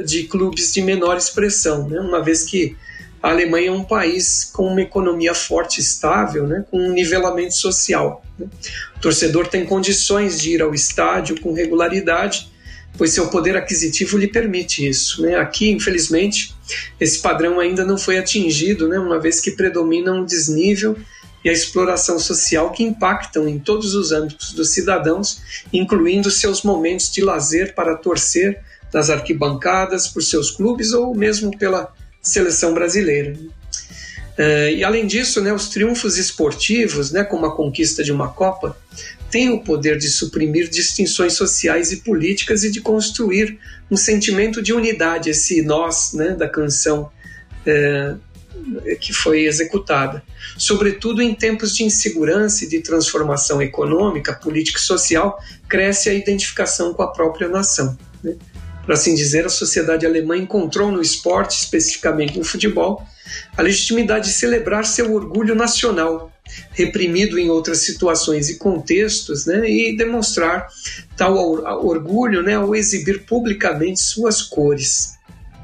[0.06, 2.00] de clubes de menor expressão, né?
[2.00, 2.76] uma vez que
[3.22, 6.64] a Alemanha é um país com uma economia forte e estável, né?
[6.70, 8.24] com um nivelamento social.
[8.38, 8.48] Né?
[8.96, 12.52] O torcedor tem condições de ir ao estádio com regularidade,
[12.98, 15.22] pois seu poder aquisitivo lhe permite isso.
[15.22, 15.36] Né?
[15.36, 16.56] Aqui, infelizmente,
[17.00, 19.00] esse padrão ainda não foi atingido, né?
[19.00, 20.96] uma vez que predomina um desnível
[21.44, 25.42] e a exploração social que impactam em todos os âmbitos dos cidadãos,
[25.72, 28.62] incluindo seus momentos de lazer para torcer
[28.94, 33.38] nas arquibancadas por seus clubes ou mesmo pela seleção brasileira.
[34.38, 38.78] Uh, e além disso, né, os triunfos esportivos, né, como a conquista de uma Copa,
[39.32, 43.58] têm o poder de suprimir distinções sociais e políticas e de construir
[43.90, 47.10] um sentimento de unidade, esse nós né, da canção
[47.66, 48.20] uh,
[49.00, 50.24] que foi executada,
[50.58, 56.94] sobretudo em tempos de insegurança e de transformação econômica, política e social, cresce a identificação
[56.94, 57.98] com a própria nação.
[58.24, 58.36] Né?
[58.88, 63.06] Por assim dizer, a sociedade alemã encontrou no esporte, especificamente no futebol,
[63.58, 66.32] a legitimidade de celebrar seu orgulho nacional,
[66.72, 70.70] reprimido em outras situações e contextos, né, e demonstrar
[71.18, 71.36] tal
[71.86, 75.18] orgulho né, ao exibir publicamente suas cores.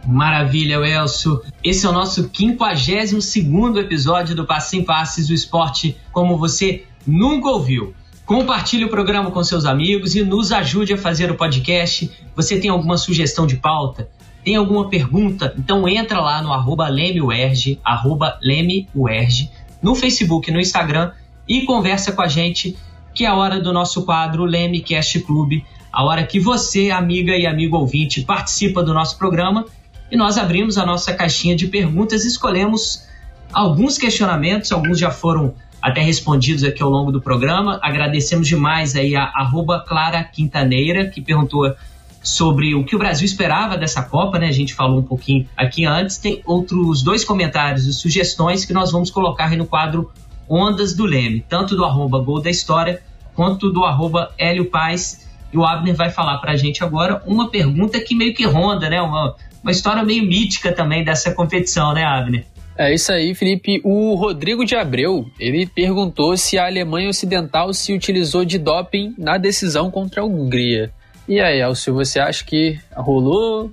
[0.06, 1.42] Maravilha, Elcio.
[1.64, 7.48] Esse é o nosso 52 episódio do Passe em Passes, o esporte como você nunca
[7.48, 7.96] ouviu.
[8.26, 12.10] Compartilhe o programa com seus amigos e nos ajude a fazer o podcast.
[12.34, 14.10] Você tem alguma sugestão de pauta?
[14.46, 15.54] Tem alguma pergunta?
[15.58, 19.52] Então entra lá no arroba LemeUerge, arroba LemeUerge,
[19.82, 21.12] no Facebook no Instagram
[21.46, 22.78] e conversa com a gente,
[23.14, 27.46] que é a hora do nosso quadro LemeCast Clube, a hora que você, amiga e
[27.46, 29.66] amigo ouvinte, participa do nosso programa
[30.10, 33.06] e nós abrimos a nossa caixinha de perguntas e escolhemos
[33.52, 35.54] alguns questionamentos, alguns já foram
[35.84, 37.78] até respondidos aqui ao longo do programa.
[37.84, 41.76] Agradecemos demais aí a arroba Clara Quintaneira, que perguntou
[42.24, 44.48] sobre o que o Brasil esperava dessa Copa, né?
[44.48, 46.18] A gente falou um pouquinho aqui antes.
[46.18, 50.10] Tem outros dois comentários e sugestões que nós vamos colocar aí no quadro
[50.48, 53.02] Ondas do Leme, tanto do arroba Gol da História
[53.36, 55.28] quanto do arroba Hélio Paz.
[55.52, 58.90] E o Abner vai falar para a gente agora uma pergunta que meio que ronda,
[58.90, 59.02] né?
[59.02, 62.46] Uma, uma história meio mítica também dessa competição, né, Abner?
[62.78, 63.80] É isso aí, Felipe.
[63.84, 69.38] O Rodrigo de Abreu, ele perguntou se a Alemanha Ocidental se utilizou de doping na
[69.38, 70.92] decisão contra a Hungria.
[71.28, 73.72] E aí, Elcio, você acha que rolou?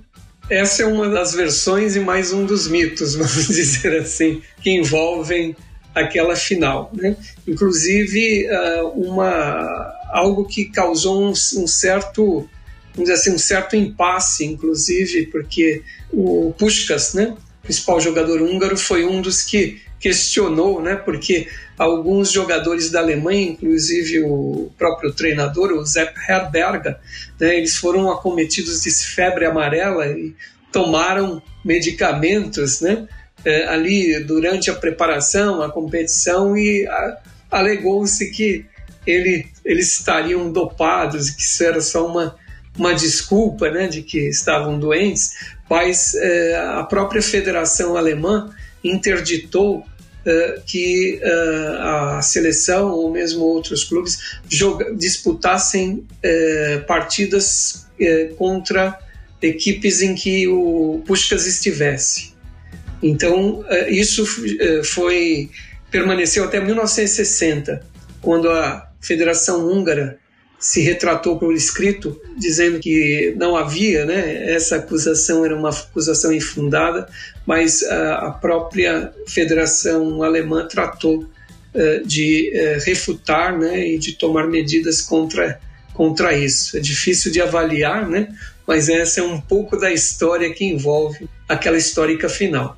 [0.49, 5.55] Essa é uma das versões e mais um dos mitos, vamos dizer assim, que envolvem
[5.95, 6.91] aquela final.
[6.93, 7.15] Né?
[7.47, 12.47] Inclusive, ah, uma, algo que causou um, um certo
[12.93, 15.81] vamos dizer assim, um certo impasse, inclusive, porque
[16.11, 21.47] o Puskás, né, principal jogador húngaro, foi um dos que questionou, né, porque
[21.77, 26.97] alguns jogadores da Alemanha, inclusive o próprio treinador, o Sepp Herberger,
[27.39, 30.35] né, eles foram acometidos de febre amarela e
[30.71, 33.07] tomaram medicamentos, né,
[33.45, 36.87] eh, ali durante a preparação, a competição e
[37.51, 38.65] alegou-se que
[39.05, 42.35] ele, eles estariam dopados, que isso era só uma
[42.77, 45.31] uma desculpa né, de que estavam doentes,
[45.69, 48.53] mas é, a própria Federação Alemã
[48.83, 49.85] interditou
[50.25, 51.31] é, que é,
[51.79, 54.39] a seleção ou mesmo outros clubes
[54.97, 56.05] disputassem
[56.87, 57.87] partidas
[58.37, 58.99] contra
[59.41, 62.33] equipes em que o Puskás estivesse.
[63.01, 64.25] Então isso
[64.83, 65.49] foi
[65.91, 67.85] permaneceu até 1960,
[68.21, 70.20] quando a Federação Húngara
[70.61, 77.09] se retratou por escrito, dizendo que não havia, né, essa acusação era uma acusação infundada,
[77.47, 84.47] mas a, a própria Federação Alemã tratou uh, de uh, refutar né, e de tomar
[84.47, 85.59] medidas contra,
[85.95, 86.77] contra isso.
[86.77, 88.27] É difícil de avaliar, né,
[88.67, 92.77] mas essa é um pouco da história que envolve aquela histórica final.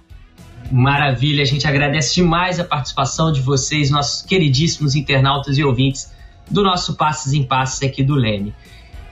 [0.71, 6.13] Maravilha, a gente agradece demais a participação de vocês, nossos queridíssimos internautas e ouvintes
[6.53, 8.53] do nosso Passes em Passes aqui do Leme.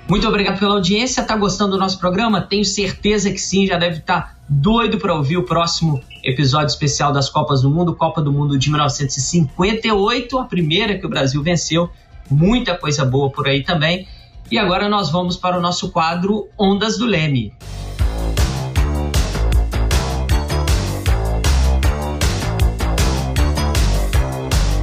[0.07, 1.23] Muito obrigado pela audiência.
[1.23, 2.41] Tá gostando do nosso programa?
[2.41, 7.11] Tenho certeza que sim, já deve estar tá doido para ouvir o próximo episódio especial
[7.11, 11.89] das Copas do Mundo, Copa do Mundo de 1958, a primeira que o Brasil venceu.
[12.29, 14.07] Muita coisa boa por aí também.
[14.51, 17.53] E agora nós vamos para o nosso quadro Ondas do Leme.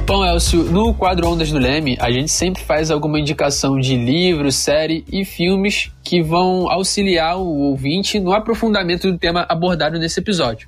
[0.09, 4.51] Bom, Elcio, no quadro Ondas do Leme, a gente sempre faz alguma indicação de livro,
[4.51, 10.67] série e filmes que vão auxiliar o ouvinte no aprofundamento do tema abordado nesse episódio.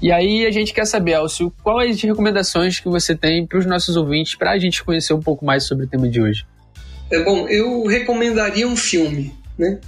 [0.00, 3.94] E aí a gente quer saber, Elcio, quais recomendações que você tem para os nossos
[3.94, 6.46] ouvintes para a gente conhecer um pouco mais sobre o tema de hoje?
[7.10, 9.80] É bom, eu recomendaria um filme, né?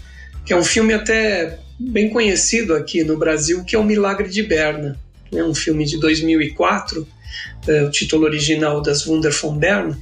[0.44, 4.42] Que é um filme até bem conhecido aqui no Brasil, que é O Milagre de
[4.42, 4.94] Berna.
[5.32, 7.08] É um filme de 2004 é,
[7.86, 9.96] o título original das Wunder von Bern,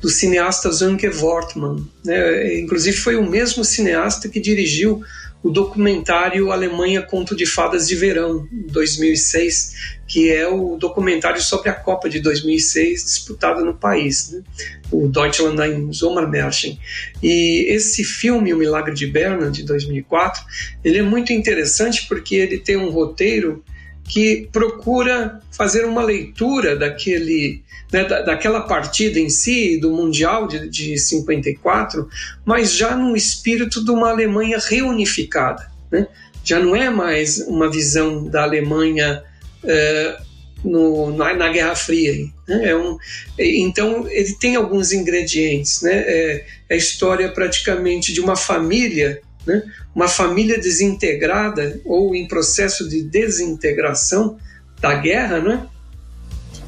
[0.00, 1.86] do cineasta Zanke Wortmann.
[2.04, 2.60] Né?
[2.60, 5.02] Inclusive foi o mesmo cineasta que dirigiu
[5.42, 11.74] o documentário Alemanha Conto de Fadas de Verão, 2006, que é o documentário sobre a
[11.74, 14.42] Copa de 2006 disputada no país, né?
[14.90, 16.78] o Deutschland ein Sommermärchen.
[17.22, 20.42] E esse filme, O Milagre de Berna, de 2004,
[20.82, 23.62] ele é muito interessante porque ele tem um roteiro
[24.08, 30.68] que procura fazer uma leitura daquele, né, da, daquela partida em si, do Mundial de,
[30.68, 32.08] de 54,
[32.44, 35.70] mas já no espírito de uma Alemanha reunificada.
[35.92, 36.06] Né?
[36.42, 39.22] Já não é mais uma visão da Alemanha
[39.62, 40.18] é,
[40.64, 42.26] no, na, na, Guerra Fria.
[42.48, 42.70] Né?
[42.70, 42.96] É um,
[43.38, 45.82] então, ele tem alguns ingredientes.
[45.82, 45.92] Né?
[45.92, 49.62] É, é a história praticamente de uma família né?
[49.94, 54.38] uma família desintegrada ou em processo de desintegração
[54.80, 55.66] da guerra, né?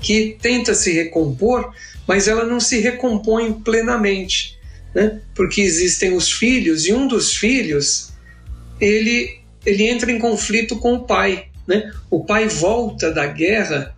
[0.00, 1.72] que tenta se recompor,
[2.08, 4.58] mas ela não se recompõe plenamente,
[4.94, 5.20] né?
[5.34, 8.10] porque existem os filhos e um dos filhos
[8.80, 11.92] ele ele entra em conflito com o pai, né?
[12.10, 13.94] O pai volta da guerra,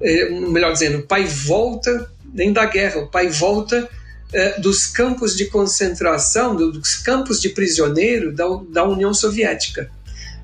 [0.00, 3.88] é, melhor dizendo, o pai volta nem da guerra, o pai volta
[4.32, 9.90] é, dos campos de concentração, dos campos de prisioneiro da, da União Soviética.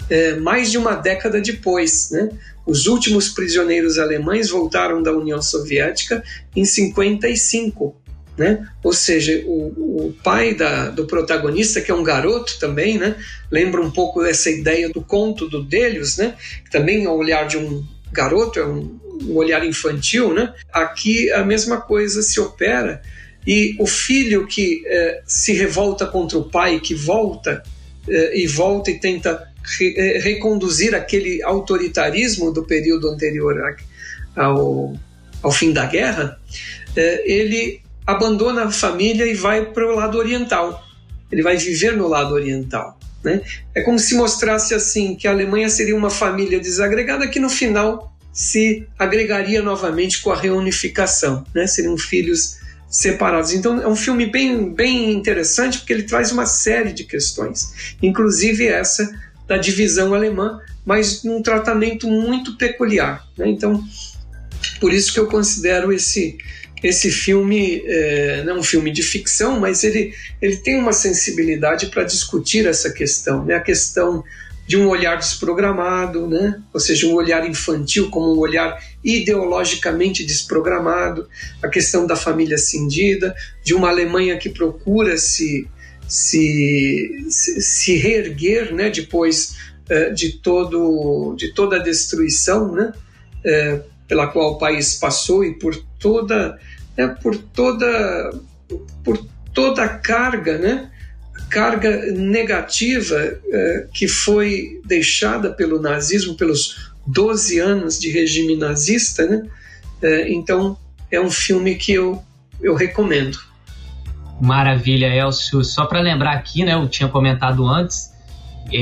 [0.09, 2.28] É, mais de uma década depois, né?
[2.66, 6.22] Os últimos prisioneiros alemães voltaram da União Soviética
[6.55, 7.97] em 55,
[8.37, 8.68] né?
[8.83, 13.16] Ou seja, o, o pai da, do protagonista, que é um garoto também, né?
[13.51, 16.35] Lembra um pouco dessa ideia do conto do Delius, né?
[16.64, 20.53] Que também é o olhar de um garoto, é um, um olhar infantil, né?
[20.72, 23.03] Aqui a mesma coisa se opera
[23.47, 27.62] e o filho que eh, se revolta contra o pai, que volta
[28.09, 33.76] eh, e volta e tenta re, eh, reconduzir aquele autoritarismo do período anterior
[34.36, 34.95] ao,
[35.43, 36.38] ao fim da guerra,
[37.24, 40.84] ele abandona a família e vai para o lado oriental.
[41.30, 42.99] Ele vai viver no lado oriental.
[43.24, 43.40] Né?
[43.74, 48.12] É como se mostrasse assim que a Alemanha seria uma família desagregada que no final
[48.32, 51.45] se agregaria novamente com a reunificação.
[51.55, 51.66] Né?
[51.66, 52.59] Seriam filhos
[52.93, 53.55] separados.
[53.55, 58.68] Então é um filme bem, bem interessante porque ele traz uma série de questões, inclusive
[58.68, 59.11] essa
[59.49, 63.26] da divisão alemã, mas num tratamento muito peculiar.
[63.36, 63.49] Né?
[63.49, 63.82] Então,
[64.78, 66.36] por isso que eu considero esse
[66.82, 72.03] esse filme é, não um filme de ficção, mas ele, ele tem uma sensibilidade para
[72.03, 73.55] discutir essa questão, né?
[73.55, 74.24] a questão
[74.66, 76.62] de um olhar desprogramado, né?
[76.72, 81.28] ou seja, um olhar infantil como um olhar ideologicamente desprogramado,
[81.62, 83.34] a questão da família cindida,
[83.64, 85.68] de uma Alemanha que procura se,
[86.06, 88.88] se, se reerguer né?
[88.88, 89.56] depois
[89.90, 92.92] uh, de, todo, de toda a destruição né?
[93.44, 96.58] Uh, pela qual o país passou e por toda,
[96.96, 97.08] né?
[97.20, 98.30] por toda,
[99.02, 99.18] por
[99.52, 100.91] toda a carga né?
[101.53, 103.16] Carga negativa
[103.53, 109.46] eh, que foi deixada pelo nazismo, pelos 12 anos de regime nazista, né?
[110.00, 110.78] Eh, então
[111.11, 112.22] é um filme que eu,
[112.62, 113.38] eu recomendo.
[114.40, 115.62] Maravilha, Elcio.
[115.62, 118.11] Só para lembrar aqui, né, eu tinha comentado antes,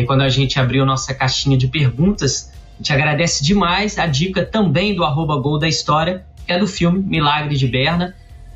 [0.07, 4.95] quando a gente abriu nossa caixinha de perguntas, a gente agradece demais a dica também
[4.95, 8.15] do arroba Gol da História, que é do filme Milagre de Berna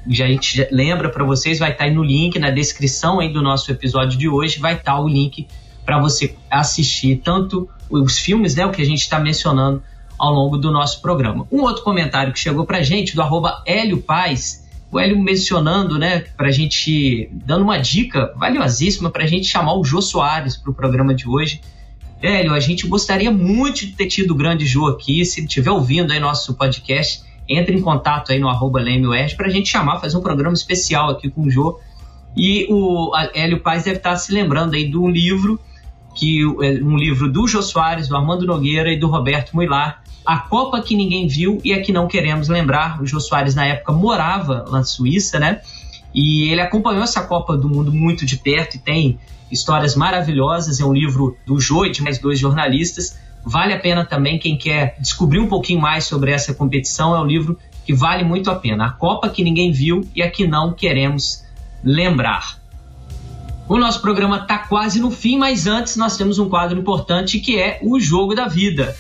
[0.08, 3.32] já a gente lembra para vocês, vai estar tá aí no link, na descrição aí
[3.32, 5.46] do nosso episódio de hoje, vai estar tá o link
[5.84, 9.82] para você assistir tanto os filmes, né, o que a gente está mencionando
[10.18, 11.46] ao longo do nosso programa.
[11.50, 16.20] Um outro comentário que chegou para gente, do arroba Hélio Paz, o Hélio mencionando, né,
[16.20, 20.74] para gente, dando uma dica valiosíssima para a gente chamar o Jô Soares para o
[20.74, 21.60] programa de hoje.
[22.22, 25.24] Hélio, a gente gostaria muito de ter tido o grande Jô aqui.
[25.24, 28.80] Se estiver ouvindo aí nosso podcast, entre em contato aí no arroba
[29.36, 31.78] para a gente chamar, fazer um programa especial aqui com o Jô.
[32.36, 35.60] E o Hélio Paz deve estar se lembrando aí do livro,
[36.14, 40.38] que é um livro do Jô Soares, do Armando Nogueira e do Roberto Muilar, A
[40.38, 43.00] Copa que Ninguém Viu e a que Não Queremos Lembrar.
[43.02, 45.60] O Jô Soares, na época, morava na Suíça, né?
[46.14, 49.18] E ele acompanhou essa Copa do Mundo muito de perto e tem
[49.50, 50.80] histórias maravilhosas.
[50.80, 53.18] É um livro do Jô e de mais dois jornalistas.
[53.44, 57.26] Vale a pena também, quem quer descobrir um pouquinho mais sobre essa competição, é um
[57.26, 58.86] livro que vale muito a pena.
[58.86, 61.44] A Copa que ninguém viu e a que não queremos
[61.82, 62.58] lembrar.
[63.68, 67.58] O nosso programa está quase no fim, mas antes nós temos um quadro importante que
[67.58, 68.96] é o Jogo da Vida.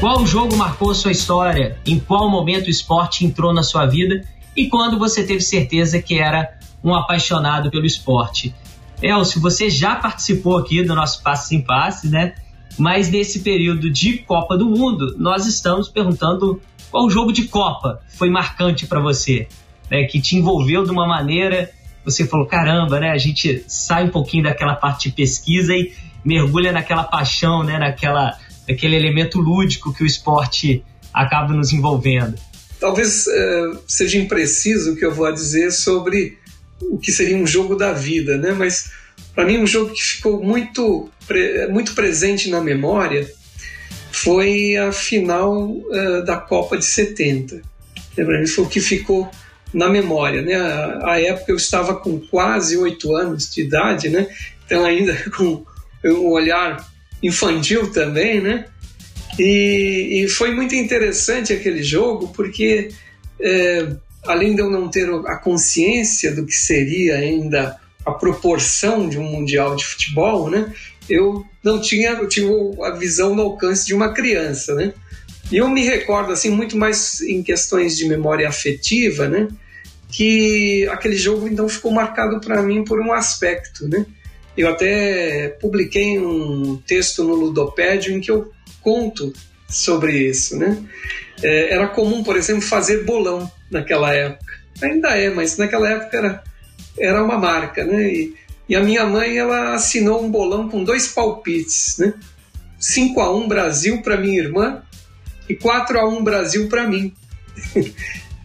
[0.00, 1.76] Qual jogo marcou sua história?
[1.84, 4.24] Em qual momento o esporte entrou na sua vida?
[4.54, 8.54] E quando você teve certeza que era um apaixonado pelo esporte?
[9.02, 12.34] Elcio, você já participou aqui do nosso Passe em Passe, né?
[12.76, 16.60] Mas nesse período de Copa do Mundo, nós estamos perguntando
[16.90, 19.48] qual jogo de Copa foi marcante para você,
[19.90, 20.04] né?
[20.04, 21.70] Que te envolveu de uma maneira,
[22.04, 23.10] você falou, caramba, né?
[23.10, 25.92] A gente sai um pouquinho daquela parte de pesquisa e
[26.24, 27.78] mergulha naquela paixão, né?
[27.78, 28.36] Naquela
[28.68, 32.34] aquele elemento lúdico que o esporte acaba nos envolvendo.
[32.78, 36.38] Talvez uh, seja impreciso o que eu vou dizer sobre
[36.80, 38.52] o que seria um jogo da vida, né?
[38.52, 38.90] Mas
[39.34, 41.10] para mim um jogo que ficou muito
[41.70, 43.30] muito presente na memória
[44.10, 47.60] foi a final uh, da Copa de 70.
[48.14, 49.30] Para mim foi o que ficou
[49.72, 50.54] na memória, né?
[50.54, 54.26] A, a época eu estava com quase oito anos de idade, né?
[54.64, 55.64] Então ainda com
[56.04, 56.88] um olhar
[57.22, 58.66] infantil também, né?
[59.38, 62.88] E, e foi muito interessante aquele jogo porque
[63.40, 63.88] é,
[64.26, 69.24] além de eu não ter a consciência do que seria ainda a proporção de um
[69.24, 70.72] mundial de futebol, né?
[71.08, 72.50] Eu não tinha, eu tinha
[72.84, 74.92] a visão no alcance de uma criança, né?
[75.50, 79.48] E eu me recordo assim muito mais em questões de memória afetiva, né?
[80.10, 84.04] Que aquele jogo então ficou marcado para mim por um aspecto, né?
[84.56, 88.50] Eu até publiquei um texto no Ludopédio em que eu
[88.82, 89.32] conto
[89.68, 90.82] sobre isso, né?
[91.42, 94.52] É, era comum, por exemplo, fazer bolão naquela época.
[94.82, 96.42] Ainda é, mas naquela época era,
[96.98, 98.08] era uma marca, né?
[98.08, 98.34] E,
[98.68, 102.14] e a minha mãe, ela assinou um bolão com dois palpites, né?
[102.78, 104.82] 5 a 1 Brasil para minha irmã
[105.48, 107.12] e 4 a 1 Brasil para mim.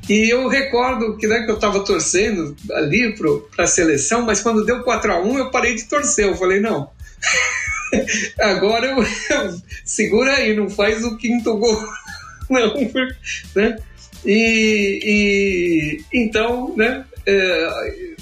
[0.09, 3.15] E eu recordo que, né, que eu estava torcendo ali
[3.55, 6.25] para a seleção, mas quando deu 4 a 1 eu parei de torcer.
[6.25, 6.89] Eu falei, não,
[8.39, 11.81] agora eu, eu, segura aí, não faz o quinto gol,
[12.49, 12.73] não,
[13.55, 13.77] né?
[14.25, 18.15] E, e então, né, é,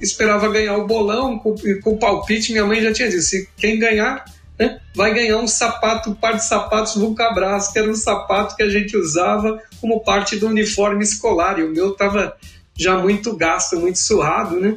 [0.00, 2.52] esperava ganhar o bolão com, com o palpite.
[2.52, 4.24] Minha mãe já tinha dito: quem ganhar
[4.58, 8.62] né, vai ganhar um sapato, um par de sapatos Vulcabras, que era um sapato que
[8.62, 11.58] a gente usava como parte do uniforme escolar.
[11.58, 12.36] E o meu estava
[12.76, 14.76] já muito gasto, muito surrado, né?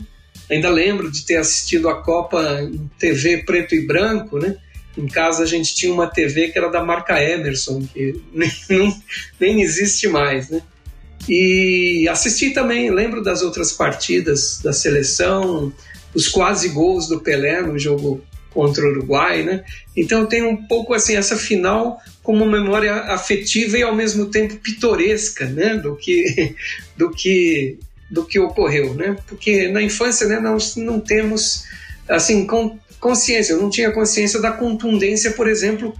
[0.50, 4.58] Ainda lembro de ter assistido a Copa em TV preto e branco, né?
[4.98, 9.02] Em casa a gente tinha uma TV que era da marca Emerson, que nem, não,
[9.40, 10.62] nem existe mais, né?
[11.30, 15.72] E assisti também, lembro das outras partidas da seleção,
[16.14, 19.64] os quase gols do Pelé no jogo contra o Uruguai, né?
[19.96, 25.46] Então tem um pouco assim essa final como memória afetiva e ao mesmo tempo pitoresca,
[25.46, 25.76] né?
[25.76, 26.56] Do que
[26.98, 27.78] do que
[28.10, 29.16] do que ocorreu, né?
[29.26, 31.64] Porque na infância, né, nós não temos
[32.10, 33.54] assim com, consciência.
[33.54, 35.94] Eu não tinha consciência da contundência, por exemplo,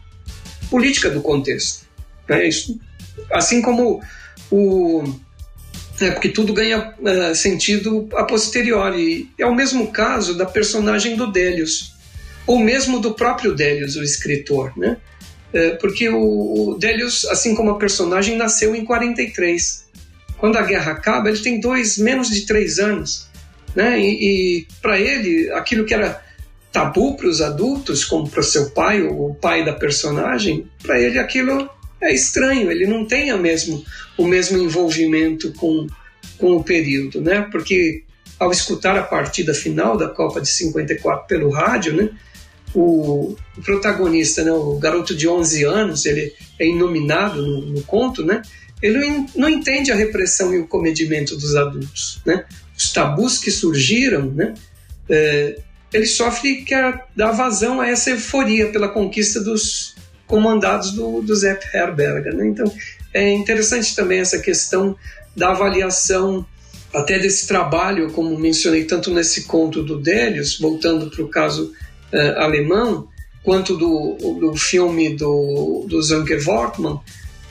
[0.70, 1.86] política do contexto.
[2.30, 2.48] Né?
[2.48, 2.80] Isso,
[3.32, 4.02] assim como
[4.50, 5.04] o
[6.00, 9.30] é, porque tudo ganha uh, sentido a posteriori.
[9.38, 11.94] É o mesmo caso da personagem do Délios
[12.48, 14.98] ou mesmo do próprio Délios, o escritor, né?
[15.54, 19.86] É, porque o, o Délios, assim como a personagem, nasceu em 43.
[20.38, 23.30] Quando a guerra acaba, ele tem dois, menos de três anos,
[23.76, 24.00] né?
[24.00, 24.06] E,
[24.60, 26.20] e para ele, aquilo que era
[26.72, 31.00] tabu para os adultos, como para o seu pai ou o pai da personagem, para
[31.00, 31.70] ele aquilo
[32.02, 32.72] é estranho.
[32.72, 33.84] Ele não tem a mesmo,
[34.18, 35.88] o mesmo envolvimento com,
[36.38, 37.48] com o período, né?
[37.52, 38.04] Porque
[38.40, 42.10] ao escutar a partida final da Copa de 54 pelo rádio, né?
[42.74, 48.42] o, protagonista, né, o garoto de 11 anos, ele é inominado no, no conto, né?
[48.82, 52.46] Ele não entende a repressão e o comedimento dos adultos, né?
[52.76, 54.54] Os tabus que surgiram, né?
[55.12, 55.60] é,
[55.94, 61.60] ele sofre quer dar vazão a essa euforia pela conquista dos comandados do, do Zé
[61.74, 62.34] Herberger.
[62.34, 62.48] Né?
[62.48, 62.74] Então,
[63.14, 64.96] é interessante também essa questão
[65.36, 66.46] da avaliação
[66.94, 71.74] até desse trabalho, como mencionei tanto nesse conto do Délios, voltando para o caso
[72.14, 73.08] uh, alemão,
[73.44, 77.00] quanto do, do filme do, do Zanker Wortmann,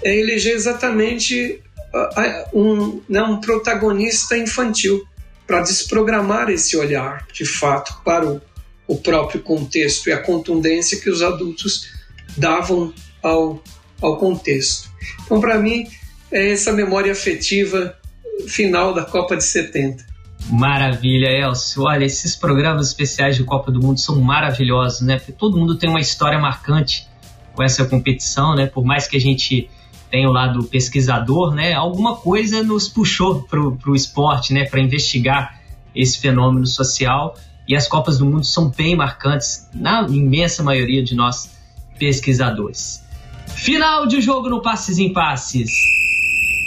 [0.02, 1.60] é eleger exatamente
[1.94, 5.04] uh, um, né, um protagonista infantil
[5.50, 8.40] para desprogramar esse olhar, de fato, para o,
[8.86, 11.88] o próprio contexto e a contundência que os adultos
[12.36, 13.60] davam ao,
[14.00, 14.88] ao contexto.
[15.24, 15.88] Então, para mim,
[16.30, 17.98] é essa memória afetiva
[18.46, 20.06] final da Copa de 70.
[20.48, 21.82] Maravilha, Elcio.
[21.82, 25.16] Olha, esses programas especiais de Copa do Mundo são maravilhosos, né?
[25.16, 27.08] Porque todo mundo tem uma história marcante
[27.54, 28.66] com essa competição, né?
[28.66, 29.68] Por mais que a gente
[30.10, 31.72] tenha o lado pesquisador, né?
[31.72, 34.64] Alguma coisa nos puxou para o esporte, né?
[34.64, 35.60] Para investigar
[35.94, 37.36] esse fenômeno social.
[37.68, 41.50] E as Copas do Mundo são bem marcantes na imensa maioria de nós
[41.98, 43.04] pesquisadores.
[43.46, 45.70] Final de jogo no Passes em Passes.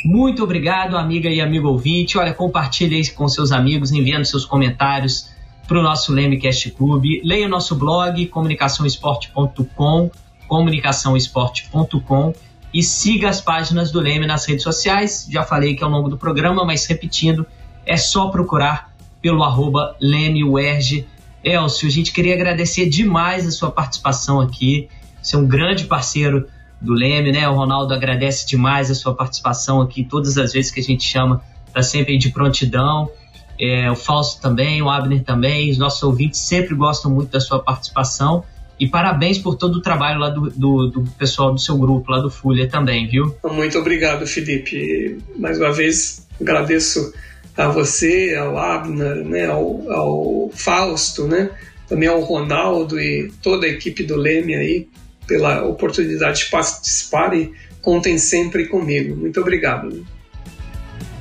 [0.05, 2.17] Muito obrigado, amiga e amigo ouvinte.
[2.17, 5.29] Olha, compartilhe com seus amigos, enviando seus comentários
[5.67, 7.21] para o nosso Lemecast Clube.
[7.23, 10.11] Leia o nosso blog, comunicaçãoesporte.com,
[10.47, 12.33] comunicaçãoesporte.com
[12.73, 15.27] e siga as páginas do Leme nas redes sociais.
[15.29, 17.45] Já falei que ao longo do programa, mas repetindo,
[17.85, 21.07] é só procurar pelo arroba LemeUerge.
[21.43, 24.89] Elcio, a gente queria agradecer demais a sua participação aqui.
[25.21, 26.47] Você é um grande parceiro
[26.81, 27.47] do Leme, né?
[27.47, 31.41] O Ronaldo agradece demais a sua participação aqui, todas as vezes que a gente chama,
[31.73, 33.09] tá sempre de prontidão.
[33.59, 37.59] É, o Fausto também, o Abner também, os nossos ouvintes sempre gostam muito da sua
[37.59, 38.43] participação.
[38.79, 42.19] E parabéns por todo o trabalho lá do, do, do pessoal do seu grupo, lá
[42.19, 43.35] do Folha também, viu?
[43.43, 45.19] Muito obrigado, Felipe.
[45.37, 47.13] Mais uma vez, agradeço
[47.55, 51.51] a você, ao Abner, né, ao, ao Fausto, né,
[51.87, 54.87] também ao Ronaldo e toda a equipe do Leme aí
[55.27, 59.15] pela oportunidade de participar e contem sempre comigo.
[59.15, 60.05] Muito obrigado.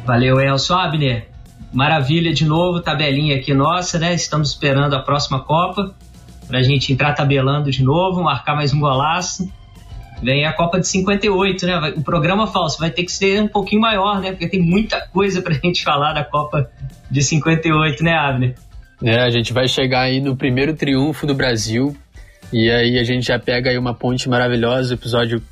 [0.07, 1.29] Valeu, Elson Abner.
[1.73, 4.15] Maravilha de novo, tabelinha aqui nossa, né?
[4.15, 5.95] Estamos esperando a próxima Copa
[6.53, 9.51] para a gente entrar tabelando de novo, marcar mais um golaço.
[10.23, 11.95] Vem a Copa de 58, né?
[11.97, 14.33] O programa falso vai ter que ser um pouquinho maior, né?
[14.33, 16.71] Porque tem muita coisa para a gente falar da Copa
[17.11, 18.55] de 58, né, Abner?
[19.03, 21.97] É, a gente vai chegar aí no primeiro triunfo do Brasil
[22.53, 25.43] e aí a gente já pega aí uma ponte maravilhosa, episódio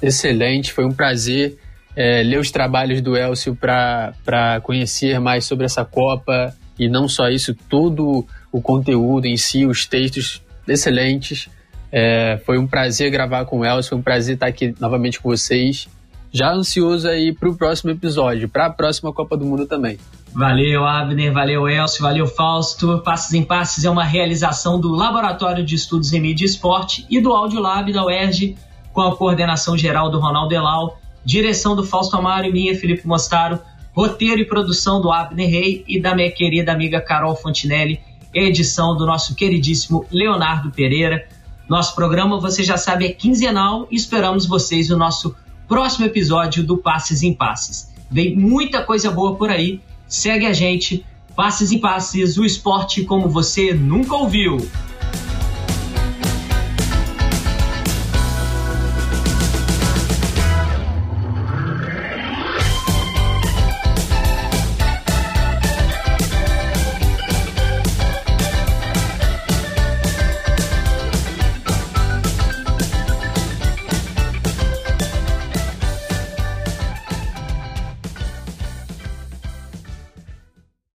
[0.00, 0.72] excelente.
[0.72, 1.58] Foi um prazer
[1.96, 6.54] é, ler os trabalhos do Elcio para conhecer mais sobre essa Copa.
[6.78, 11.48] E não só isso, todo o conteúdo em si, os textos excelentes.
[11.90, 15.88] É, foi um prazer gravar com Elcio, foi um prazer estar aqui novamente com vocês.
[16.32, 19.98] Já ansioso aí para o próximo episódio, para a próxima Copa do Mundo também.
[20.34, 23.00] Valeu, Abner, valeu, Elcio, valeu, Fausto.
[23.04, 27.20] Passes em Passes é uma realização do Laboratório de Estudos em Mídia e Esporte e
[27.20, 28.56] do Audiolab da UERJ,
[28.92, 33.60] com a coordenação geral do Ronaldo Elal, direção do Fausto Amaro e minha, Felipe Mostaro,
[33.92, 38.00] roteiro e produção do Abner Rey e da minha querida amiga Carol Fontinelli,
[38.34, 41.26] edição do nosso queridíssimo Leonardo Pereira.
[41.68, 45.34] Nosso programa, você já sabe, é quinzenal e esperamos vocês no nosso
[45.68, 47.92] próximo episódio do Passes em Passes.
[48.10, 49.80] Vem muita coisa boa por aí
[50.14, 51.04] Segue a gente,
[51.34, 54.58] Passes e Passes, o esporte como você nunca ouviu.